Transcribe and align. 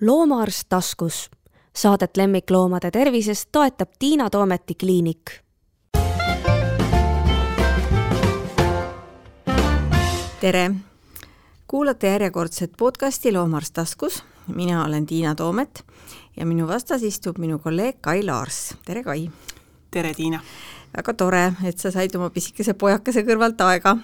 loomaarst 0.00 0.62
taskus. 0.68 1.30
Saadet 1.76 2.16
lemmikloomade 2.16 2.90
tervisest 2.90 3.48
toetab 3.52 3.88
Tiina 3.98 4.30
Toometi 4.30 4.74
kliinik. 4.74 5.30
tere! 10.40 10.70
kuulate 11.66 12.06
järjekordset 12.06 12.72
podcasti 12.78 13.32
Loomaarst 13.32 13.74
taskus. 13.74 14.24
mina 14.54 14.84
olen 14.84 15.06
Tiina 15.06 15.34
Toomet 15.34 15.84
ja 16.36 16.46
minu 16.46 16.68
vastas 16.68 17.02
istub 17.02 17.38
minu 17.38 17.58
kolleeg 17.58 17.96
Kai 18.00 18.24
Laars. 18.26 18.74
tere, 18.84 19.02
Kai! 19.02 19.30
tere, 19.90 20.14
Tiina! 20.14 20.40
väga 20.96 21.14
tore, 21.14 21.52
et 21.64 21.78
sa 21.78 21.90
said 21.90 22.14
oma 22.14 22.30
pisikese 22.30 22.74
pojakese 22.74 23.22
kõrvalt 23.22 23.60
aega 23.60 23.96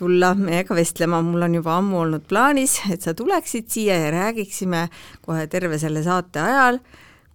tulla 0.00 0.32
meiega 0.38 0.74
vestlema, 0.76 1.20
mul 1.24 1.44
on 1.44 1.58
juba 1.58 1.76
ammu 1.76 2.00
olnud 2.06 2.26
plaanis, 2.30 2.78
et 2.92 3.04
sa 3.04 3.14
tuleksid 3.16 3.68
siia 3.68 3.98
ja 4.00 4.10
räägiksime 4.14 4.86
kohe 5.24 5.46
terve 5.52 5.78
selle 5.82 6.02
saate 6.06 6.40
ajal 6.40 6.80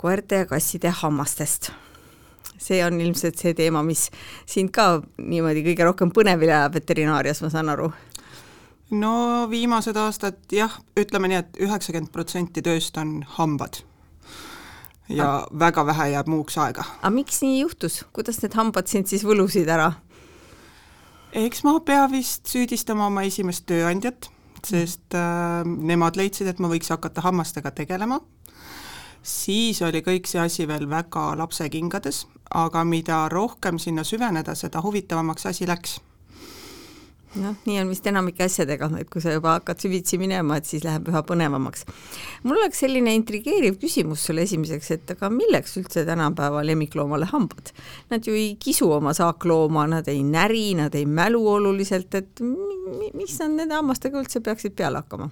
koerte 0.01 0.43
ja 0.43 0.49
kasside 0.49 0.93
hammastest. 1.01 1.71
see 2.65 2.79
on 2.85 2.95
ilmselt 3.01 3.37
see 3.37 3.53
teema, 3.53 3.83
mis 3.83 4.07
sind 4.49 4.71
ka 4.73 5.01
niimoodi 5.19 5.61
kõige 5.65 5.85
rohkem 5.85 6.11
põnevile 6.15 6.55
ajab 6.55 6.79
veterinaarias, 6.79 7.43
ma 7.43 7.49
saan 7.53 7.69
aru? 7.69 7.91
no 8.95 9.13
viimased 9.51 9.97
aastad 9.97 10.39
jah, 10.51 10.79
ütleme 10.97 11.29
nii 11.29 11.41
et, 11.41 11.51
et 11.53 11.67
üheksakümmend 11.67 12.13
protsenti 12.13 12.63
tööst 12.65 12.97
on 12.97 13.19
hambad 13.37 13.83
ja 15.09 15.27
A 15.29 15.59
väga 15.59 15.85
vähe 15.85 16.09
jääb 16.15 16.29
muuks 16.31 16.57
aega. 16.57 16.85
aga 17.01 17.13
miks 17.13 17.41
nii 17.45 17.59
juhtus, 17.59 18.01
kuidas 18.13 18.41
need 18.41 18.57
hambad 18.57 18.89
sind 18.89 19.11
siis 19.11 19.25
võlusid 19.27 19.69
ära? 19.69 19.91
Eks 21.35 21.63
ma 21.67 21.75
pea 21.83 22.05
vist 22.11 22.47
süüdistama 22.47 23.09
oma 23.09 23.25
esimest 23.27 23.65
tööandjat, 23.67 24.29
sest 24.65 25.15
äh, 25.17 25.65
nemad 25.65 26.17
leidsid, 26.17 26.47
et 26.47 26.61
ma 26.63 26.69
võiks 26.71 26.89
hakata 26.93 27.23
hammastega 27.25 27.71
tegelema. 27.75 28.21
siis 29.25 29.81
oli 29.81 30.03
kõik 30.05 30.27
see 30.29 30.39
asi 30.39 30.67
veel 30.69 30.85
väga 30.89 31.33
lapsekingades, 31.37 32.25
aga 32.53 32.83
mida 32.85 33.27
rohkem 33.29 33.79
sinna 33.79 34.03
süveneda, 34.03 34.55
seda 34.55 34.81
huvitavamaks 34.85 35.45
asi 35.45 35.67
läks 35.67 35.99
noh, 37.41 37.55
nii 37.67 37.77
on 37.81 37.91
vist 37.91 38.07
enamike 38.09 38.45
asjadega, 38.45 38.89
et 38.99 39.09
kui 39.11 39.23
sa 39.23 39.33
juba 39.35 39.55
hakkad 39.57 39.81
süvitsi 39.83 40.19
minema, 40.21 40.57
et 40.59 40.69
siis 40.69 40.83
läheb 40.85 41.09
üha 41.11 41.21
põnevamaks. 41.27 41.85
mul 42.43 42.59
oleks 42.59 42.83
selline 42.83 43.13
intrigeeriv 43.17 43.79
küsimus 43.81 44.25
sulle 44.27 44.45
esimeseks, 44.47 44.91
et 44.95 45.15
aga 45.15 45.29
milleks 45.33 45.77
üldse 45.81 46.05
tänapäeva 46.07 46.63
lemmikloomale 46.65 47.29
hambad? 47.31 47.71
Nad 48.11 48.27
ju 48.27 48.35
ei 48.35 48.55
kisu 48.59 48.91
oma 48.91 49.13
saaklooma, 49.17 49.87
nad 49.91 50.07
ei 50.11 50.23
näri, 50.23 50.73
nad 50.79 50.95
ei 50.95 51.05
mälu 51.05 51.41
oluliselt, 51.55 52.15
et 52.15 52.43
mis 53.13 53.39
nad 53.41 53.55
nende 53.55 53.75
hammastega 53.75 54.21
üldse 54.21 54.43
peaksid 54.45 54.77
peale 54.77 55.03
hakkama? 55.03 55.31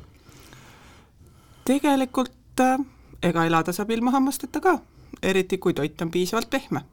tegelikult 1.63 2.59
äh, 2.59 2.79
ega 3.23 3.45
elada 3.47 3.71
saab 3.71 3.93
ilma 3.95 4.11
hammasteta 4.11 4.59
ka, 4.59 4.81
eriti 5.23 5.57
kui 5.63 5.73
toit 5.73 6.01
on 6.03 6.11
piisavalt 6.11 6.49
pehme 6.51 6.83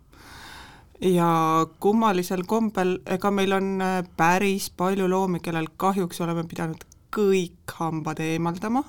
ja 1.00 1.66
kummalisel 1.80 2.42
kombel, 2.46 2.98
ega 3.06 3.30
meil 3.30 3.52
on 3.52 3.80
äh, 3.80 4.04
päris 4.16 4.70
palju 4.70 5.08
loomi, 5.08 5.40
kellel 5.40 5.68
kahjuks 5.76 6.20
oleme 6.20 6.44
pidanud 6.48 6.84
kõik 7.16 7.76
hambad 7.78 8.20
eemaldama 8.22 8.84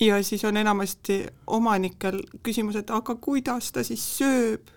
ja 0.00 0.22
siis 0.22 0.44
on 0.44 0.56
enamasti 0.56 1.26
omanikel 1.46 2.22
küsimus, 2.42 2.76
et 2.76 2.90
aga 2.90 3.14
kuidas 3.14 3.72
ta 3.72 3.84
siis 3.84 4.04
sööb. 4.18 4.70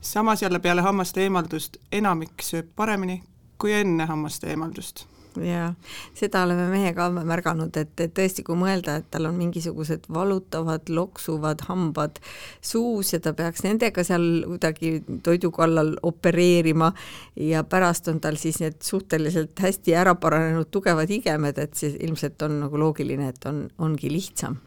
samas 0.00 0.42
jälle 0.42 0.58
peale 0.58 0.80
hammaste 0.80 1.22
eemaldust 1.22 1.76
enamik 1.92 2.42
sööb 2.42 2.68
paremini 2.76 3.22
kui 3.58 3.72
enne 3.72 4.06
hammaste 4.06 4.50
eemaldust 4.50 5.06
jaa, 5.44 5.70
seda 6.16 6.42
oleme 6.46 6.66
meie 6.70 6.92
ka 6.96 7.08
märganud, 7.14 7.76
et, 7.76 7.92
et 8.00 8.12
tõesti, 8.16 8.44
kui 8.46 8.56
mõelda, 8.58 8.98
et 9.00 9.08
tal 9.10 9.28
on 9.28 9.36
mingisugused 9.38 10.08
valutavad, 10.12 10.88
loksuvad 10.88 11.66
hambad 11.68 12.20
suus 12.64 13.12
ja 13.14 13.20
ta 13.22 13.34
peaks 13.36 13.64
nendega 13.66 14.04
seal 14.06 14.46
kuidagi 14.46 15.00
toidu 15.26 15.50
kallal 15.54 15.94
opereerima 16.06 16.92
ja 17.40 17.64
pärast 17.64 18.08
on 18.12 18.20
tal 18.20 18.38
siis 18.40 18.60
need 18.62 18.80
suhteliselt 18.84 19.58
hästi 19.60 19.96
ära 19.96 20.16
paranenud 20.20 20.70
tugevad 20.70 21.10
igemed, 21.10 21.58
et 21.58 21.74
siis 21.76 21.98
ilmselt 22.00 22.42
on 22.46 22.60
nagu 22.64 22.80
loogiline, 22.80 23.30
et 23.32 23.48
on, 23.50 23.66
ongi 23.78 24.12
lihtsam. 24.12 24.60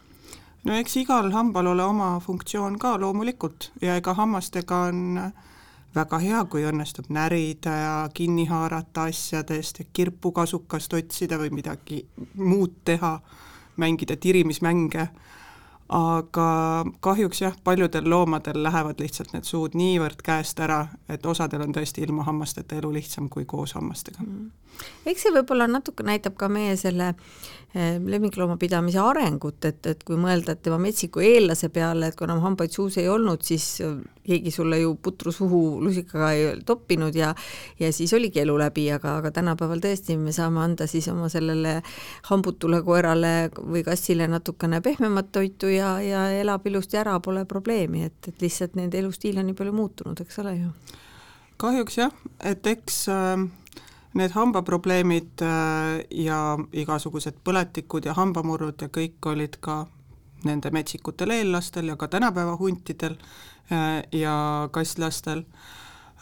No 0.67 0.75
eks 0.75 0.97
igal 0.99 1.31
hambal 1.31 1.71
ole 1.71 1.85
oma 1.87 2.17
funktsioon 2.19 2.75
ka 2.79 2.97
loomulikult 2.99 3.71
ja 3.81 3.95
ega 3.99 4.13
hammastega 4.17 4.81
on 4.89 5.21
äh, 5.21 5.31
väga 5.95 6.19
hea, 6.21 6.43
kui 6.45 6.65
õnnestub 6.69 7.09
närida 7.13 7.75
ja 7.75 7.95
kinni 8.13 8.45
haarata 8.49 9.07
asjadest 9.09 9.79
ja 9.79 9.85
kirpukasukast 9.93 10.93
otsida 10.93 11.39
või 11.41 11.49
midagi 11.59 12.03
muud 12.37 12.81
teha, 12.85 13.19
mängida 13.79 14.17
tirimismänge, 14.19 15.07
aga 15.89 16.49
kahjuks 17.01 17.41
jah, 17.41 17.55
paljudel 17.63 18.09
loomadel 18.09 18.61
lähevad 18.63 19.01
lihtsalt 19.01 19.33
need 19.33 19.47
suud 19.49 19.77
niivõrd 19.79 20.21
käest 20.23 20.59
ära, 20.61 20.83
et 21.09 21.25
osadel 21.25 21.65
on 21.65 21.73
tõesti 21.73 22.05
ilma 22.05 22.27
hammasteta 22.27 22.77
elu 22.77 22.93
lihtsam 22.99 23.29
kui 23.29 23.47
koos 23.49 23.73
hammastega. 23.79 24.21
Mm 24.25 24.51
eks 25.09 25.25
see 25.25 25.33
võib-olla 25.35 25.67
natuke 25.69 26.05
näitab 26.05 26.35
ka 26.39 26.49
meie 26.51 26.75
selle 26.79 27.13
eh, 27.73 27.97
lemmikloomapidamise 27.99 28.99
arengut, 29.01 29.63
et, 29.65 29.85
et 29.89 30.03
kui 30.07 30.17
mõelda, 30.19 30.55
tema 30.55 30.79
metsiku 30.81 31.23
eellase 31.23 31.69
peale, 31.73 32.09
et 32.09 32.17
kui 32.17 32.27
enam 32.27 32.41
hambaid 32.43 32.73
suus 32.73 32.97
ei 33.01 33.09
olnud, 33.11 33.43
siis 33.45 33.81
keegi 34.29 34.53
sulle 34.53 34.79
ju 34.81 34.93
putru 35.01 35.33
suhu 35.33 35.61
lusikaga 35.83 36.31
ei 36.37 36.47
toppinud 36.65 37.15
ja 37.15 37.33
ja 37.79 37.91
siis 37.95 38.13
oligi 38.13 38.43
elu 38.43 38.57
läbi, 38.59 38.85
aga, 38.93 39.17
aga 39.21 39.31
tänapäeval 39.35 39.81
tõesti 39.83 40.17
me 40.21 40.33
saame 40.35 40.61
anda 40.63 40.87
siis 40.87 41.07
oma 41.11 41.29
sellele 41.31 41.79
hambutule 42.29 42.81
koerale 42.85 43.33
või 43.59 43.83
kassile 43.87 44.27
natukene 44.29 44.81
pehmemat 44.85 45.31
toitu 45.31 45.71
ja, 45.73 45.97
ja 46.03 46.27
elab 46.37 46.67
ilusti 46.67 46.99
ära, 47.01 47.19
pole 47.19 47.45
probleemi, 47.49 48.05
et, 48.09 48.19
et 48.27 48.43
lihtsalt 48.45 48.77
nende 48.79 48.99
elustiil 49.01 49.39
on 49.39 49.49
nii 49.49 49.57
palju 49.57 49.75
muutunud, 49.75 50.21
eks 50.25 50.43
ole 50.43 50.57
ju. 50.59 50.73
Kahjuks 51.59 51.97
jah, 51.97 52.13
et 52.45 52.67
eks 52.71 53.01
äh, 53.11 53.47
need 54.13 54.33
hambaprobleemid 54.33 55.43
äh, 55.45 55.99
ja 56.25 56.57
igasugused 56.73 57.41
põletikud 57.45 58.07
ja 58.09 58.15
hambamurrud 58.17 58.81
ja 58.81 58.89
kõik 58.93 59.29
olid 59.29 59.59
ka 59.61 59.83
nende 60.47 60.71
metsikutel 60.71 61.35
eellastel 61.35 61.91
ja 61.91 61.97
ka 61.99 62.07
tänapäeva 62.07 62.55
huntidel 62.57 63.17
äh, 63.71 64.01
ja 64.11 64.69
kasslastel. 64.71 65.43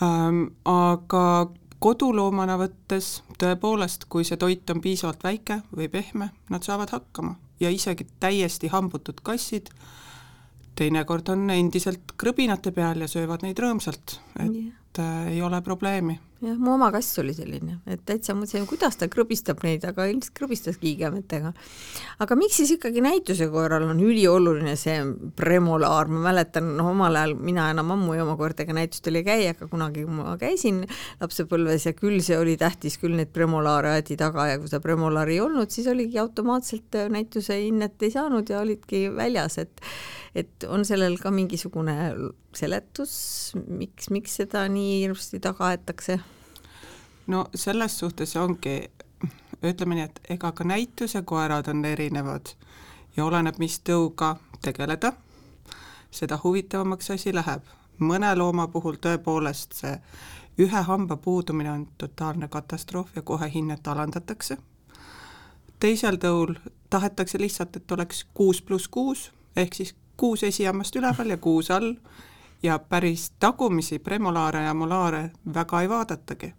Ähm, 0.04 0.44
aga 0.66 1.48
koduloomana 1.80 2.58
võttes 2.60 3.22
tõepoolest, 3.40 4.08
kui 4.10 4.26
see 4.26 4.38
toit 4.38 4.70
on 4.74 4.82
piisavalt 4.82 5.24
väike 5.24 5.62
või 5.76 5.90
pehme, 5.94 6.32
nad 6.50 6.66
saavad 6.66 6.92
hakkama 6.94 7.38
ja 7.60 7.70
isegi 7.74 8.08
täiesti 8.20 8.70
hambutud 8.74 9.22
kassid 9.24 9.72
teinekord 10.78 11.34
on 11.34 11.50
endiselt 11.54 12.16
krõbinate 12.20 12.74
peal 12.76 13.04
ja 13.04 13.10
söövad 13.12 13.46
neid 13.46 13.60
rõõmsalt, 13.60 14.20
et 14.40 14.48
yeah. 14.48 14.72
äh, 15.02 15.34
ei 15.36 15.42
ole 15.46 15.62
probleemi 15.66 16.20
jah, 16.44 16.58
mu 16.60 16.74
oma 16.76 16.90
kass 16.94 17.18
oli 17.22 17.34
selline, 17.36 17.80
et 17.90 18.04
täitsa 18.06 18.36
mõtlesin, 18.38 18.68
kuidas 18.70 18.98
ta 19.00 19.08
krõbistab 19.12 19.64
neid, 19.66 19.86
aga 19.88 20.06
ilmselt 20.10 20.36
krõbistaski 20.38 20.92
igemetega. 20.94 21.54
aga 22.24 22.38
miks 22.38 22.60
siis 22.62 22.76
ikkagi 22.76 23.02
näituse 23.02 23.48
korral 23.54 23.88
on 23.90 24.02
ülioluline 24.04 24.76
see 24.78 25.00
premolaar, 25.38 26.12
ma 26.12 26.22
mäletan, 26.30 26.70
noh 26.78 26.92
omal 26.92 27.18
ajal 27.18 27.36
mina 27.42 27.70
enam 27.74 27.96
ammu 27.96 28.18
oma 28.22 28.38
koertega 28.40 28.76
näitustel 28.78 29.18
ei 29.22 29.26
käi, 29.28 29.48
aga 29.54 29.70
kunagi 29.72 30.06
ma 30.06 30.38
käisin 30.42 30.84
lapsepõlves 31.22 31.90
ja 31.90 31.96
küll 31.98 32.22
see 32.26 32.38
oli 32.38 32.58
tähtis, 32.60 33.00
küll 33.02 33.18
neid 33.18 33.34
premolaare 33.34 33.96
aeti 33.98 34.20
taga 34.20 34.50
ja 34.52 34.62
kui 34.62 34.70
seda 34.70 34.84
premolaari 34.86 35.38
ei 35.38 35.44
olnud, 35.46 35.74
siis 35.74 35.90
oligi 35.90 36.22
automaatselt 36.22 37.02
näituse 37.14 37.58
hinnet 37.64 38.02
ei 38.04 38.14
saanud 38.14 38.50
ja 38.50 38.62
olidki 38.62 39.08
väljas, 39.16 39.58
et 39.64 39.82
et 40.38 40.66
on 40.70 40.86
sellel 40.86 41.18
ka 41.22 41.32
mingisugune 41.34 41.96
seletus, 42.56 43.14
miks, 43.68 44.12
miks 44.14 44.38
seda 44.42 44.68
nii 44.70 45.02
hirmsasti 45.02 45.40
taga 45.44 45.72
aetakse? 45.72 46.20
no 47.28 47.48
selles 47.56 47.98
suhtes 48.00 48.36
ongi, 48.40 48.78
ütleme 49.64 49.98
nii, 49.98 50.06
et 50.06 50.20
ega 50.38 50.52
ka 50.52 50.68
näitusekoerad 50.68 51.72
on 51.74 51.86
erinevad 51.86 52.54
ja 53.18 53.26
oleneb, 53.26 53.58
mis 53.60 53.80
tõuga 53.82 54.36
tegeleda, 54.62 55.14
seda 56.12 56.40
huvitavamaks 56.44 57.12
asi 57.18 57.34
läheb. 57.36 57.66
mõne 58.00 58.30
looma 58.38 58.68
puhul 58.68 59.00
tõepoolest 59.02 59.74
see 59.74 59.96
ühe 60.62 60.82
hamba 60.82 61.18
puudumine 61.18 61.72
on 61.72 61.88
totaalne 61.98 62.48
katastroof 62.48 63.16
ja 63.16 63.22
kohe 63.22 63.50
hinnet 63.54 63.88
alandatakse. 63.88 64.58
teisel 65.80 66.18
tõul 66.18 66.56
tahetakse 66.90 67.40
lihtsalt, 67.40 67.76
et 67.76 67.92
oleks 67.92 68.26
kuus 68.34 68.62
pluss 68.62 68.88
kuus, 68.88 69.32
ehk 69.56 69.74
siis 69.74 69.96
kuus 70.18 70.44
esihammast 70.44 70.96
üleval 70.96 71.30
ja 71.30 71.38
kuus 71.38 71.72
all. 71.72 71.94
Ja 72.64 72.80
päris 72.80 73.32
tagumisi 73.40 74.00
premolaare 74.00 74.64
ja 74.64 74.74
molaare 74.74 75.32
väga 75.54 75.82
ei 75.82 75.90
vaadatagi. 75.90 76.54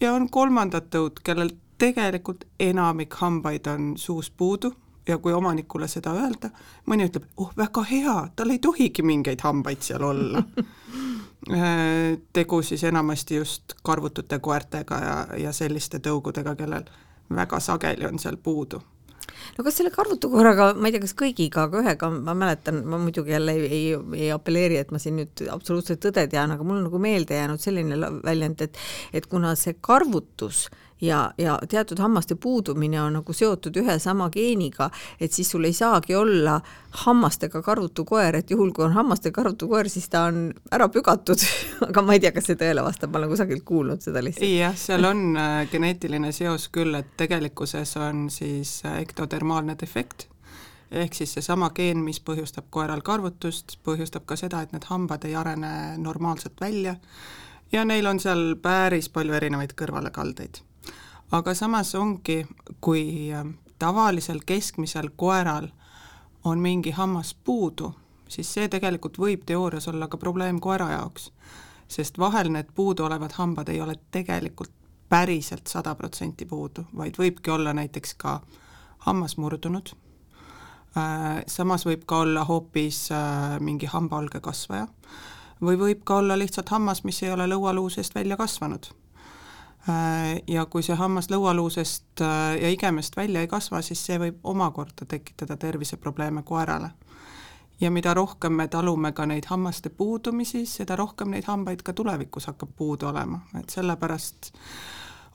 Ja 0.00 0.14
on 0.14 0.30
kolmandad 0.30 0.88
tõud, 0.90 1.20
kellel 1.24 1.52
tegelikult 1.78 2.44
enamik 2.60 3.14
hambaid 3.14 3.66
on 3.66 3.92
suus 3.96 4.30
puudu. 4.30 4.72
Ja 5.08 5.18
kui 5.18 5.32
omanikule 5.34 5.88
seda 5.90 6.12
öelda, 6.14 6.52
mõni 6.86 7.08
ütleb, 7.08 7.24
oh 7.36 7.50
väga 7.58 7.82
hea, 7.88 8.12
tal 8.38 8.52
ei 8.54 8.60
tohigi 8.62 9.02
mingeid 9.02 9.40
hambaid 9.42 9.82
seal 9.82 10.02
olla. 10.12 10.42
Äh, 11.50 12.20
tegu 12.32 12.60
siis 12.62 12.84
enamasti 12.86 13.34
just 13.34 13.72
karvutute 13.82 14.38
koertega 14.38 14.98
ja, 15.02 15.14
ja 15.42 15.52
selliste 15.52 15.98
tõugudega, 15.98 16.52
kellel 16.54 16.84
väga 17.34 17.58
sageli 17.60 18.06
on 18.06 18.18
seal 18.22 18.36
puudu. 18.36 18.78
No 19.56 19.64
kas 19.66 19.78
selle 19.78 19.92
karvutukoeraga, 19.94 20.72
ma 20.76 20.88
ei 20.88 20.96
tea, 20.96 21.04
kas 21.04 21.16
kõigiga, 21.18 21.66
aga 21.66 21.82
ühega 21.82 22.10
ma 22.14 22.36
mäletan, 22.38 22.82
ma 22.88 23.00
muidugi 23.02 23.34
jälle 23.34 23.56
ei, 23.56 23.66
ei, 23.66 23.82
ei 24.24 24.30
apelleeri, 24.34 24.78
et 24.82 24.92
ma 24.94 25.00
siin 25.02 25.18
nüüd 25.20 25.44
absoluutselt 25.52 26.02
tõde 26.04 26.26
tean, 26.32 26.54
aga 26.54 26.66
mul 26.66 26.80
on 26.80 26.86
nagu 26.88 27.02
meelde 27.02 27.38
jäänud 27.38 27.62
selline 27.62 27.98
väljend, 28.24 28.64
et 28.68 28.80
et 29.12 29.28
kuna 29.30 29.54
see 29.58 29.76
karvutus 29.80 30.66
ja, 31.02 31.34
ja 31.38 31.58
teatud 31.68 31.98
hammaste 31.98 32.34
puudumine 32.34 33.02
on 33.02 33.18
nagu 33.18 33.32
seotud 33.32 33.76
ühe 33.76 33.98
sama 33.98 34.28
geeniga, 34.30 34.90
et 35.20 35.32
siis 35.32 35.50
sul 35.50 35.64
ei 35.66 35.74
saagi 35.74 36.14
olla 36.14 36.60
hammastega 37.04 37.62
karvutu 37.62 38.04
koer, 38.04 38.36
et 38.38 38.50
juhul, 38.50 38.70
kui 38.72 38.84
on 38.84 38.94
hammastega 38.96 39.34
karvutu 39.40 39.68
koer, 39.68 39.90
siis 39.90 40.08
ta 40.12 40.26
on 40.30 40.44
ära 40.70 40.88
pügatud. 40.92 41.42
Aga 41.88 42.06
ma 42.06 42.16
ei 42.16 42.22
tea, 42.22 42.32
kas 42.36 42.50
see 42.50 42.58
tõele 42.60 42.84
vastab, 42.86 43.12
ma 43.12 43.22
olen 43.22 43.32
kusagilt 43.34 43.66
kuulnud 43.68 44.04
seda 44.04 44.22
lihtsalt. 44.24 44.48
jah, 44.48 44.76
seal 44.78 45.08
on 45.08 45.36
äh, 45.36 45.52
geneetiline 45.72 46.32
seos 46.32 46.68
küll, 46.72 46.94
et 46.98 47.14
tegelikkuses 47.18 47.96
on 48.00 48.28
siis 48.30 48.80
äh, 48.86 49.00
ektodermaalne 49.02 49.76
defekt, 49.80 50.28
ehk 50.90 51.14
siis 51.16 51.34
seesama 51.38 51.72
geen, 51.74 52.02
mis 52.04 52.20
põhjustab 52.20 52.68
koeral 52.70 53.02
karvutust, 53.02 53.80
põhjustab 53.84 54.28
ka 54.28 54.36
seda, 54.38 54.62
et 54.62 54.74
need 54.76 54.86
hambad 54.90 55.24
ei 55.26 55.34
arene 55.34 55.96
normaalselt 55.98 56.60
välja. 56.60 56.98
Ja 57.72 57.86
neil 57.88 58.06
on 58.06 58.20
seal 58.20 58.52
päris 58.60 59.08
palju 59.08 59.32
erinevaid 59.32 59.72
kõrvalekaldeid 59.72 60.60
aga 61.32 61.54
samas 61.54 61.94
ongi, 61.94 62.46
kui 62.80 63.32
ähm, 63.32 63.54
tavalisel 63.78 64.40
keskmisel 64.46 65.10
koeral 65.16 65.68
on 66.44 66.58
mingi 66.58 66.90
hammas 66.90 67.34
puudu, 67.44 67.94
siis 68.28 68.54
see 68.54 68.68
tegelikult 68.68 69.18
võib 69.18 69.46
teoorias 69.46 69.88
olla 69.88 70.08
ka 70.08 70.20
probleem 70.20 70.60
koera 70.60 70.90
jaoks, 70.92 71.30
sest 71.88 72.18
vahel 72.18 72.52
need 72.52 72.72
puuduolevad 72.74 73.36
hambad 73.38 73.68
ei 73.68 73.80
ole 73.80 73.96
tegelikult 74.10 74.72
päriselt 75.08 75.66
sada 75.66 75.94
protsenti 75.94 76.46
puudu, 76.48 76.86
vaid 76.96 77.18
võibki 77.20 77.52
olla 77.52 77.72
näiteks 77.76 78.14
ka 78.14 78.40
hammas 79.08 79.36
murdunud, 79.36 79.92
äh, 80.96 81.42
samas 81.46 81.86
võib 81.88 82.06
ka 82.06 82.22
olla 82.26 82.44
hoopis 82.48 83.06
äh, 83.12 83.58
mingi 83.60 83.88
hambaolge 83.92 84.40
kasvaja 84.40 84.88
või 85.62 85.78
võib 85.78 86.00
ka 86.04 86.16
olla 86.20 86.36
lihtsalt 86.38 86.68
hammas, 86.74 87.04
mis 87.04 87.22
ei 87.22 87.30
ole 87.30 87.46
lõualuu 87.46 87.90
seest 87.92 88.14
välja 88.14 88.36
kasvanud. 88.36 88.88
Äh, 88.88 89.11
ja 90.46 90.66
kui 90.70 90.82
see 90.86 90.94
hammas 90.94 91.26
lõualuusest 91.30 92.22
äh, 92.22 92.60
ja 92.62 92.70
igemest 92.70 93.16
välja 93.16 93.42
ei 93.42 93.48
kasva, 93.50 93.82
siis 93.82 94.04
see 94.06 94.18
võib 94.18 94.38
omakorda 94.46 95.06
tekitada 95.08 95.56
terviseprobleeme 95.56 96.42
koerale. 96.42 96.90
ja 97.80 97.90
mida 97.90 98.14
rohkem 98.14 98.52
me 98.52 98.68
talume 98.68 99.12
ka 99.12 99.26
neid 99.26 99.44
hammaste 99.50 99.90
puudumisi, 99.90 100.66
seda 100.66 100.96
rohkem 100.96 101.30
neid 101.30 101.44
hambaid 101.44 101.82
ka 101.82 101.92
tulevikus 101.92 102.46
hakkab 102.46 102.70
puudu 102.76 103.06
olema, 103.06 103.40
et 103.58 103.70
sellepärast 103.70 104.52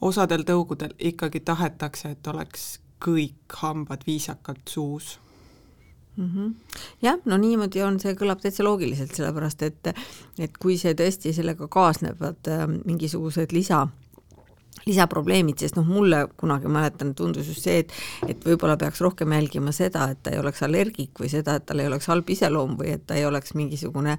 osadel 0.01 0.43
tõugudel 0.47 0.95
ikkagi 0.99 1.39
tahetakse, 1.39 2.09
et 2.09 2.27
oleks 2.27 2.79
kõik 3.03 3.59
hambad 3.61 4.07
viisakalt 4.07 4.67
suus 4.67 5.19
mm. 6.15 6.31
-hmm. 6.35 6.55
jah, 7.01 7.19
no 7.25 7.37
niimoodi 7.37 7.83
on, 7.83 7.99
see 7.99 8.15
kõlab 8.15 8.39
täitsa 8.41 8.63
loogiliselt, 8.63 9.15
sellepärast 9.15 9.61
et 9.61 9.93
et 10.39 10.57
kui 10.57 10.77
see 10.77 10.93
tõesti 10.93 11.33
sellega 11.33 11.67
kaasnevad 11.67 12.47
äh, 12.47 12.67
mingisugused 12.85 13.51
lisa 13.51 13.87
lisaprobleemid, 14.87 15.59
sest 15.61 15.77
noh, 15.79 15.87
mulle 15.87 16.23
kunagi 16.39 16.71
mäletan, 16.71 17.13
tundus 17.17 17.51
just 17.51 17.67
see, 17.67 17.83
et 17.83 17.95
et 18.27 18.45
võib-olla 18.47 18.77
peaks 18.79 19.01
rohkem 19.03 19.33
jälgima 19.35 19.73
seda, 19.75 20.09
et 20.13 20.21
ta 20.23 20.33
ei 20.33 20.41
oleks 20.41 20.63
allergik 20.65 21.19
või 21.21 21.31
seda, 21.31 21.57
et 21.57 21.65
tal 21.67 21.81
ei 21.83 21.89
oleks 21.89 22.09
halb 22.11 22.29
iseloom 22.29 22.77
või 22.79 22.93
et 22.95 23.05
ta 23.07 23.17
ei 23.17 23.25
oleks 23.27 23.55
mingisugune 23.57 24.17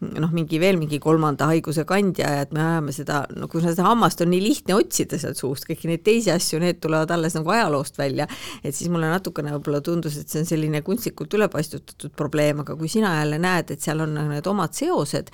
noh, 0.00 0.30
mingi 0.34 0.60
veel 0.62 0.78
mingi 0.78 1.00
kolmanda 1.02 1.48
haiguse 1.50 1.82
kandja 1.88 2.30
ja 2.36 2.42
et 2.44 2.52
me 2.54 2.62
ajame 2.62 2.94
seda, 2.94 3.22
no 3.34 3.48
kui 3.50 3.62
seda 3.64 3.86
hammast 3.88 4.22
on 4.22 4.30
nii 4.30 4.42
lihtne 4.44 4.76
otsida 4.78 5.18
sealt 5.18 5.40
suust, 5.40 5.66
kõiki 5.68 5.90
neid 5.90 6.04
teisi 6.06 6.30
asju, 6.34 6.60
need 6.62 6.78
tulevad 6.82 7.10
alles 7.14 7.34
nagu 7.38 7.50
ajaloost 7.54 7.98
välja, 7.98 8.28
et 8.62 8.74
siis 8.76 8.90
mulle 8.92 9.10
natukene 9.10 9.56
võib-olla 9.56 9.82
tundus, 9.84 10.18
et 10.20 10.30
see 10.30 10.44
on 10.44 10.50
selline 10.52 10.82
kunstlikult 10.86 11.34
ülepaistutatud 11.38 12.14
probleem, 12.18 12.62
aga 12.62 12.78
kui 12.78 12.90
sina 12.92 13.16
jälle 13.18 13.40
näed, 13.42 13.74
et 13.74 13.82
seal 13.82 14.04
on 14.06 14.14
need 14.30 14.46
omad 14.50 14.76
seosed, 14.78 15.32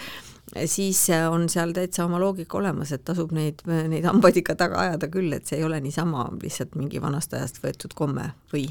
siis 0.66 1.10
äh, 1.10 1.26
on 1.32 1.48
seal 1.48 1.72
täitsa 1.72 2.04
oma 2.04 2.20
loogika 2.20 2.58
olemas, 2.58 2.92
et 2.92 3.04
tasub 3.04 3.32
neid, 3.34 3.64
neid 3.66 4.04
hambaid 4.06 4.38
ikka 4.42 4.56
taga 4.58 4.80
ajada 4.86 5.08
küll, 5.12 5.32
et 5.34 5.46
see 5.46 5.58
ei 5.60 5.66
ole 5.66 5.80
niisama 5.84 6.28
lihtsalt 6.42 6.76
mingi 6.78 7.02
vanast 7.02 7.34
ajast 7.34 7.60
võetud 7.64 7.96
komme 7.98 8.30
või? 8.52 8.68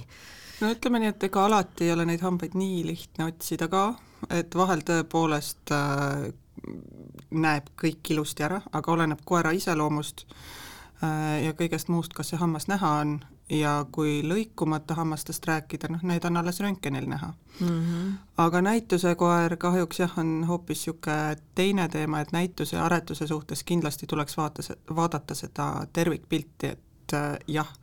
no 0.61 0.71
ütleme 0.73 1.03
nii, 1.03 1.13
et 1.13 1.27
ega 1.29 1.45
alati 1.47 1.87
ei 1.87 1.93
ole 1.95 2.07
neid 2.09 2.23
hambaid 2.23 2.55
nii 2.59 2.85
lihtne 2.87 3.27
otsida 3.31 3.67
ka, 3.71 3.85
et 4.31 4.55
vahel 4.55 4.85
tõepoolest 4.87 5.75
äh, 5.75 6.29
näeb 7.33 7.71
kõik 7.79 8.13
ilusti 8.15 8.45
ära, 8.45 8.61
aga 8.71 8.93
oleneb 8.93 9.23
koera 9.25 9.51
iseloomust 9.55 10.25
äh, 11.03 11.43
ja 11.47 11.55
kõigest 11.59 11.91
muust, 11.91 12.15
kas 12.15 12.31
see 12.31 12.41
hammas 12.41 12.69
näha 12.71 12.97
on 13.03 13.17
ja 13.53 13.85
kui 13.91 14.21
lõikumata 14.25 14.95
hammastest 14.97 15.45
rääkida, 15.45 15.89
noh, 15.91 16.03
need 16.07 16.25
on 16.25 16.37
alles 16.37 16.59
röntgenil 16.63 17.05
näha 17.09 17.33
mm. 17.59 17.67
-hmm. 17.67 18.13
aga 18.37 18.61
näitusekoer 18.61 19.57
kahjuks 19.57 19.99
jah, 19.99 20.17
on 20.19 20.43
hoopis 20.47 20.87
niisugune 20.87 21.35
teine 21.55 21.87
teema, 21.89 22.19
et 22.19 22.31
näituse 22.31 22.75
ja 22.75 22.85
aretuse 22.85 23.27
suhtes 23.27 23.63
kindlasti 23.63 24.07
tuleks 24.07 24.37
vaata, 24.37 24.63
vaadata 24.95 25.35
seda 25.35 25.87
tervikpilti, 25.93 26.67
et 26.67 27.13
äh, 27.13 27.37
jah, 27.47 27.73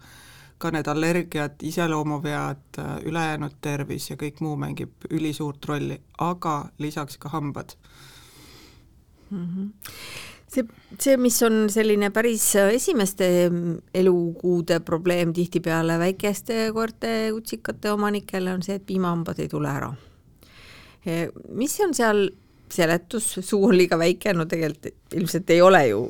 ka 0.59 0.71
need 0.71 0.87
allergiad, 0.87 1.63
iseloomuvead, 1.63 2.79
äh, 2.79 2.97
ülejäänud 3.05 3.55
tervis 3.61 4.11
ja 4.11 4.17
kõik 4.17 4.41
muu 4.41 4.57
mängib 4.57 4.93
ülisuurt 5.11 5.65
rolli, 5.65 6.01
aga 6.19 6.69
lisaks 6.79 7.19
ka 7.19 7.29
hambad 7.29 7.77
mm. 9.31 9.47
-hmm 9.47 10.30
see, 10.51 10.67
see, 10.99 11.17
mis 11.21 11.39
on 11.47 11.65
selline 11.73 12.11
päris 12.15 12.45
esimeste 12.61 13.31
elukuude 13.95 14.81
probleem 14.87 15.35
tihtipeale 15.37 15.99
väikeste 16.01 16.69
koerte, 16.77 17.31
kutsikate 17.37 17.93
omanikele, 17.95 18.55
on 18.55 18.63
see, 18.67 18.81
et 18.81 18.87
piimahambad 18.87 19.43
ei 19.43 19.51
tule 19.51 19.71
ära. 19.71 19.91
mis 21.57 21.81
on 21.81 21.95
seal 21.97 22.29
seletus, 22.71 23.33
suu 23.43 23.65
on 23.67 23.77
liiga 23.77 23.99
väike, 23.99 24.35
no 24.37 24.47
tegelikult 24.47 25.17
ilmselt 25.17 25.51
ei 25.51 25.63
ole 25.63 25.81
ju, 25.89 26.05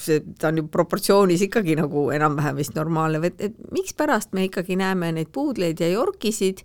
see, 0.00 0.20
ta 0.38 0.50
on 0.50 0.60
ju 0.60 0.66
proportsioonis 0.72 1.46
ikkagi 1.46 1.76
nagu 1.78 2.08
enam-vähem 2.14 2.58
vist 2.58 2.76
normaalne, 2.76 3.22
et, 3.26 3.40
et 3.40 3.72
mikspärast 3.72 4.34
me 4.36 4.46
ikkagi 4.50 4.76
näeme 4.76 5.12
neid 5.16 5.32
puudleid 5.32 5.80
ja 5.80 5.88
jorkisid 5.94 6.64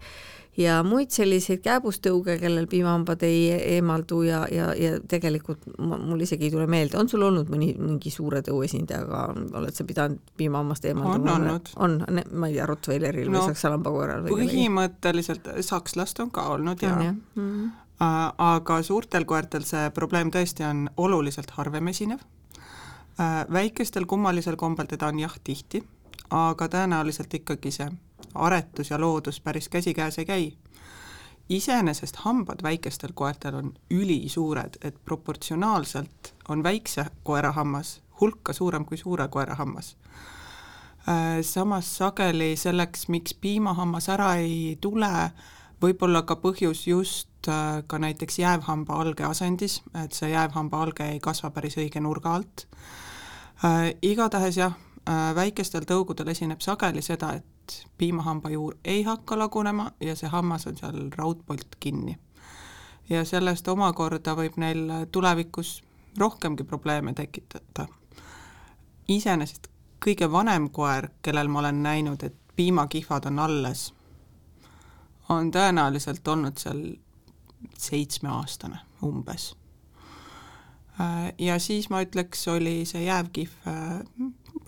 ja 0.61 0.77
muid 0.85 1.11
selliseid 1.13 1.61
kääbustõuge, 1.65 2.37
kellel 2.41 2.67
piimahambad 2.71 3.23
ei 3.27 3.51
eemaldu 3.75 4.21
ja, 4.27 4.41
ja, 4.51 4.71
ja 4.77 4.99
tegelikult 5.09 5.65
mul 5.77 6.23
isegi 6.25 6.47
ei 6.47 6.53
tule 6.53 6.67
meelde, 6.71 6.97
on 6.99 7.09
sul 7.11 7.23
olnud 7.27 7.51
mõni, 7.51 7.71
mingi 7.79 8.13
suure 8.13 8.43
tõu 8.45 8.61
esindajaga, 8.65 9.23
oled 9.59 9.77
sa 9.77 9.85
pidanud 9.87 10.33
piimahammast 10.37 10.87
eemaldama? 10.89 11.35
on 11.35 11.47
olnud. 11.47 11.71
on, 11.85 11.97
ma 12.31 12.49
ei 12.49 12.57
tea, 12.57 12.67
Rottweileril 12.69 13.31
no, 13.31 13.39
või 13.39 13.53
Saksa 13.53 13.71
lambakoeral 13.73 14.25
või? 14.25 14.35
põhimõtteliselt 14.41 15.49
sakslast 15.67 16.21
on 16.23 16.33
ka 16.33 16.47
olnud 16.55 16.83
ja, 16.83 16.97
ja. 17.07 17.13
Mm 17.13 17.47
-hmm. 17.47 17.71
aga 18.51 18.81
suurtel 18.83 19.25
koertel 19.25 19.65
see 19.67 19.89
probleem 19.95 20.31
tõesti 20.31 20.67
on 20.67 20.89
oluliselt 20.97 21.51
harvem 21.57 21.87
esinev. 21.87 22.19
väikestel 23.53 24.05
kummalisel 24.05 24.55
kombel 24.55 24.85
teda 24.85 25.07
on 25.07 25.19
jah 25.19 25.35
tihti, 25.43 25.83
aga 26.29 26.67
tõenäoliselt 26.67 27.33
ikkagi 27.33 27.71
see 27.71 27.89
aretus 28.35 28.89
ja 28.89 28.99
loodus 28.99 29.41
päris 29.41 29.69
käsikäes 29.69 30.19
ei 30.19 30.25
käi. 30.25 30.53
iseenesest 31.49 32.15
hambad 32.15 32.63
väikestel 32.63 33.11
koertel 33.13 33.55
on 33.55 33.73
ülisuured, 33.89 34.77
et 34.81 35.05
proportsionaalselt 35.05 36.33
on 36.49 36.63
väikse 36.63 37.05
koera 37.23 37.51
hammas 37.51 38.01
hulka 38.21 38.53
suurem 38.53 38.85
kui 38.85 38.97
suure 38.97 39.27
koera 39.27 39.55
hammas. 39.55 39.95
Äh, 41.09 41.41
samas 41.41 41.89
sageli 41.97 42.53
selleks, 42.55 43.07
miks 43.09 43.33
piimahammas 43.33 44.09
ära 44.13 44.35
ei 44.41 44.77
tule, 44.81 45.31
võib 45.81 46.03
olla 46.05 46.21
ka 46.29 46.37
põhjus 46.43 46.85
just 46.87 47.49
äh, 47.49 47.81
ka 47.87 47.97
näiteks 47.99 48.37
jäävhamba 48.39 49.01
alge 49.01 49.25
asendis, 49.25 49.79
et 50.03 50.13
see 50.13 50.29
jäävhamba 50.35 50.83
alge 50.85 51.09
ei 51.15 51.19
kasva 51.19 51.49
päris 51.55 51.79
õige 51.81 52.03
nurga 52.03 52.35
alt. 52.37 52.67
Äh, 53.65 53.91
igatahes 54.01 54.61
jah, 54.61 54.77
väikestel 55.35 55.81
tõugudel 55.89 56.27
esineb 56.29 56.61
sageli 56.61 57.01
seda, 57.01 57.31
et 57.39 57.45
et 57.79 57.87
piimahambajuur 57.97 58.77
ei 58.85 59.03
hakka 59.03 59.37
lagunema 59.39 59.91
ja 59.99 60.15
see 60.15 60.29
hammas 60.29 60.67
on 60.67 60.77
seal 60.77 61.09
raudpolt 61.15 61.75
kinni. 61.79 62.17
ja 63.09 63.25
sellest 63.25 63.67
omakorda 63.67 64.35
võib 64.35 64.57
neil 64.57 64.91
tulevikus 65.11 65.83
rohkemgi 66.17 66.63
probleeme 66.63 67.13
tekitada. 67.13 67.87
iseenesest 69.07 69.67
kõige 70.05 70.31
vanem 70.31 70.69
koer, 70.69 71.09
kellel 71.21 71.47
ma 71.47 71.59
olen 71.59 71.83
näinud, 71.83 72.23
et 72.23 72.35
piimakihvad 72.55 73.25
on 73.25 73.39
alles, 73.39 73.93
on 75.29 75.51
tõenäoliselt 75.51 76.27
olnud 76.27 76.57
seal 76.57 76.81
seitsmeaastane 77.77 78.79
umbes. 79.03 79.55
ja 81.37 81.59
siis 81.59 81.89
ma 81.89 82.01
ütleks, 82.01 82.47
oli 82.47 82.85
see 82.85 83.03
jäävkihv 83.03 83.53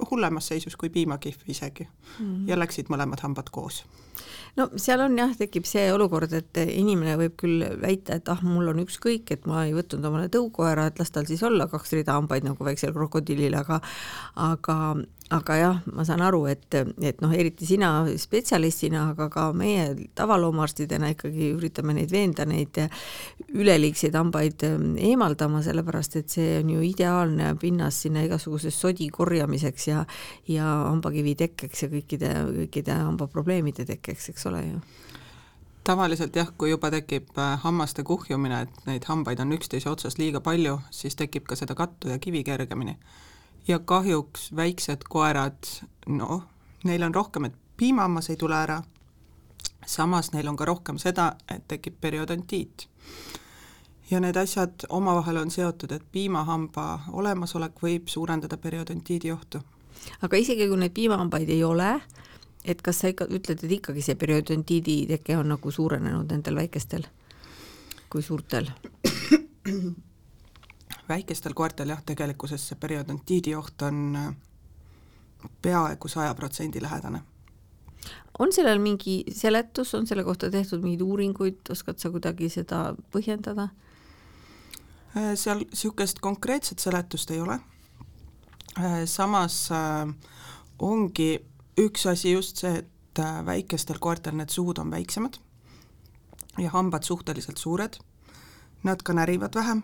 hullemas 0.10 0.48
seisus 0.48 0.76
kui 0.80 0.90
piimakihv 0.90 1.48
isegi 1.48 1.88
mm 1.88 2.26
-hmm. 2.26 2.48
ja 2.50 2.60
läksid 2.60 2.90
mõlemad 2.90 3.22
hambad 3.22 3.50
koos. 3.52 3.84
no 4.56 4.70
seal 4.76 5.02
on 5.02 5.18
jah, 5.18 5.38
tekib 5.38 5.66
see 5.66 5.94
olukord, 5.94 6.34
et 6.34 6.58
inimene 6.68 7.16
võib 7.18 7.36
küll 7.38 7.66
väita, 7.82 8.14
et 8.14 8.30
ah, 8.30 8.42
mul 8.42 8.68
on 8.68 8.80
ükskõik, 8.80 9.32
et 9.32 9.46
ma 9.46 9.66
ei 9.66 9.74
võtnud 9.74 10.06
omale 10.06 10.28
tõukoera, 10.28 10.88
et 10.88 11.00
las 11.00 11.12
tal 11.12 11.26
siis 11.26 11.44
olla 11.44 11.68
kaks 11.68 11.94
rida 11.94 12.14
hambaid 12.14 12.44
nagu 12.44 12.66
väiksel 12.66 12.94
krokodillil, 12.94 13.54
aga 13.54 13.82
aga 14.36 14.96
aga 15.32 15.56
jah, 15.58 15.78
ma 15.96 16.04
saan 16.06 16.22
aru, 16.26 16.44
et, 16.52 16.68
et 16.76 17.22
noh, 17.24 17.32
eriti 17.32 17.66
sina 17.68 17.90
spetsialistina, 18.20 19.06
aga 19.14 19.30
ka 19.32 19.46
meie 19.56 19.86
tavaloomaarstidena 20.18 21.14
ikkagi 21.14 21.54
üritame 21.56 21.96
neid 21.96 22.12
veenda, 22.12 22.46
neid 22.50 22.80
üleliigseid 23.54 24.18
hambaid 24.18 24.66
eemaldama, 24.68 25.64
sellepärast 25.66 26.20
et 26.20 26.36
see 26.36 26.60
on 26.60 26.74
ju 26.76 26.84
ideaalne 26.90 27.54
pinnas 27.62 28.04
sinna 28.04 28.26
igasuguse 28.28 28.74
sodi 28.74 29.10
korjamiseks 29.14 29.88
ja 29.88 30.04
ja 30.50 30.68
hambakivi 30.90 31.36
tekkeks 31.40 31.86
ja 31.86 31.92
kõikide, 31.94 32.36
kõikide 32.60 33.00
hambaprobleemide 33.00 33.88
tekkeks, 33.88 34.30
eks 34.34 34.48
ole 34.52 34.64
ju. 34.68 34.86
Tavaliselt 35.84 36.36
jah, 36.36 36.48
kui 36.58 36.70
juba 36.72 36.88
tekib 36.94 37.34
äh, 37.36 37.58
hammaste 37.60 38.06
kuhjumine, 38.08 38.62
et 38.64 38.86
neid 38.88 39.04
hambaid 39.10 39.42
on 39.44 39.52
üksteise 39.56 39.90
otsas 39.92 40.16
liiga 40.20 40.40
palju, 40.44 40.78
siis 40.96 41.18
tekib 41.20 41.48
ka 41.50 41.58
seda 41.60 41.76
kattu 41.76 42.12
ja 42.12 42.20
kivi 42.24 42.44
kergemini 42.48 42.96
ja 43.68 43.80
kahjuks 43.80 44.52
väiksed 44.56 45.06
koerad, 45.10 45.68
noh, 46.08 46.44
neil 46.84 47.04
on 47.04 47.16
rohkem, 47.16 47.46
et 47.46 47.56
piimahammas 47.78 48.30
ei 48.30 48.38
tule 48.38 48.56
ära, 48.56 48.82
samas 49.86 50.32
neil 50.34 50.48
on 50.48 50.58
ka 50.58 50.66
rohkem 50.66 50.98
seda, 50.98 51.34
et 51.52 51.68
tekib 51.68 51.96
periodontiit. 52.02 52.90
ja 54.12 54.20
need 54.20 54.36
asjad 54.36 54.86
omavahel 54.90 55.38
on 55.38 55.52
seotud, 55.52 55.92
et 55.92 56.04
piimahamba 56.12 57.00
olemasolek 57.12 57.80
võib 57.82 58.08
suurendada 58.08 58.58
periodontiidi 58.58 59.32
ohtu. 59.32 59.62
aga 60.22 60.38
isegi, 60.38 60.68
kui 60.68 60.78
neid 60.78 60.94
piimahambaid 60.94 61.50
ei 61.50 61.64
ole, 61.64 62.02
et 62.66 62.82
kas 62.82 63.00
sa 63.00 63.08
ikka 63.08 63.26
ütled, 63.26 63.64
et 63.64 63.72
ikkagi 63.72 64.02
see 64.02 64.16
periodontiidi 64.16 65.06
teke 65.08 65.38
on 65.38 65.50
nagu 65.56 65.72
suurenenud 65.72 66.32
nendel 66.32 66.56
väikestel 66.56 67.08
kui 68.10 68.22
suurtel? 68.22 68.70
väikestel 71.10 71.54
koertel 71.54 71.92
jah, 71.94 72.02
tegelikkuses 72.06 72.68
see 72.70 72.80
periodontiidi 72.80 73.56
oht 73.56 73.82
on 73.82 74.16
äh, 74.16 74.32
peaaegu 75.62 76.08
saja 76.08 76.34
protsendi 76.36 76.82
lähedane. 76.82 77.22
on 78.40 78.54
sellel 78.54 78.80
mingi 78.80 79.24
seletus, 79.32 79.94
on 79.96 80.08
selle 80.08 80.24
kohta 80.24 80.50
tehtud 80.52 80.82
mingeid 80.82 81.02
uuringuid, 81.02 81.60
oskad 81.70 82.00
sa 82.00 82.10
kuidagi 82.10 82.50
seda 82.50 82.96
põhjendada? 83.14 83.70
Äh, 85.18 85.34
seal 85.36 85.64
niisugust 85.66 86.20
konkreetset 86.20 86.80
seletust 86.80 87.32
ei 87.32 87.42
ole, 87.42 87.60
äh, 88.80 89.04
samas 89.06 89.70
ongi 90.80 91.46
üks 91.78 92.08
asi 92.10 92.34
just 92.34 92.64
see, 92.64 92.80
et 92.80 92.90
väikestel 93.46 94.00
koertel 94.02 94.34
need 94.34 94.50
suud 94.50 94.80
on 94.82 94.90
väiksemad 94.92 95.38
ja 96.58 96.70
hambad 96.74 97.06
suhteliselt 97.06 97.58
suured, 97.62 98.00
nad 98.84 99.04
ka 99.06 99.14
närivad 99.14 99.54
vähem 99.56 99.84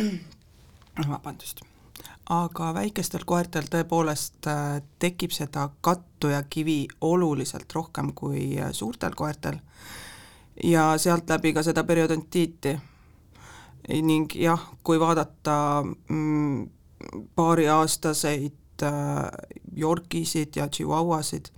vabandust. 1.10 1.60
aga 2.30 2.74
väikestel 2.74 3.24
koertel 3.26 3.66
tõepoolest 3.70 4.46
äh, 4.46 4.82
tekib 5.02 5.32
seda 5.34 5.68
kattu 5.80 6.30
ja 6.30 6.42
kivi 6.42 6.86
oluliselt 7.00 7.72
rohkem 7.74 8.12
kui 8.14 8.58
äh, 8.60 8.72
suurtel 8.72 9.16
koertel 9.18 9.58
ja 10.64 10.98
sealt 10.98 11.30
läbi 11.30 11.52
ka 11.52 11.62
seda 11.62 11.84
periodontiiti. 11.84 12.78
ning 14.02 14.34
jah, 14.34 14.70
kui 14.84 15.00
vaadata 15.00 15.84
mm, 16.08 16.68
paariaastaseid 17.34 18.82
äh, 18.82 18.92
Yorkisid 19.76 20.56
ja 20.56 20.68
Chihuahuasid, 20.68 21.50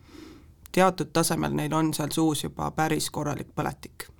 teatud 0.73 1.13
tasemel 1.13 1.53
neil 1.53 1.75
on 1.75 1.95
seal 1.95 2.11
suus 2.11 2.45
juba 2.45 2.71
päris 2.71 3.11
korralik 3.11 3.55
põletik 3.55 4.12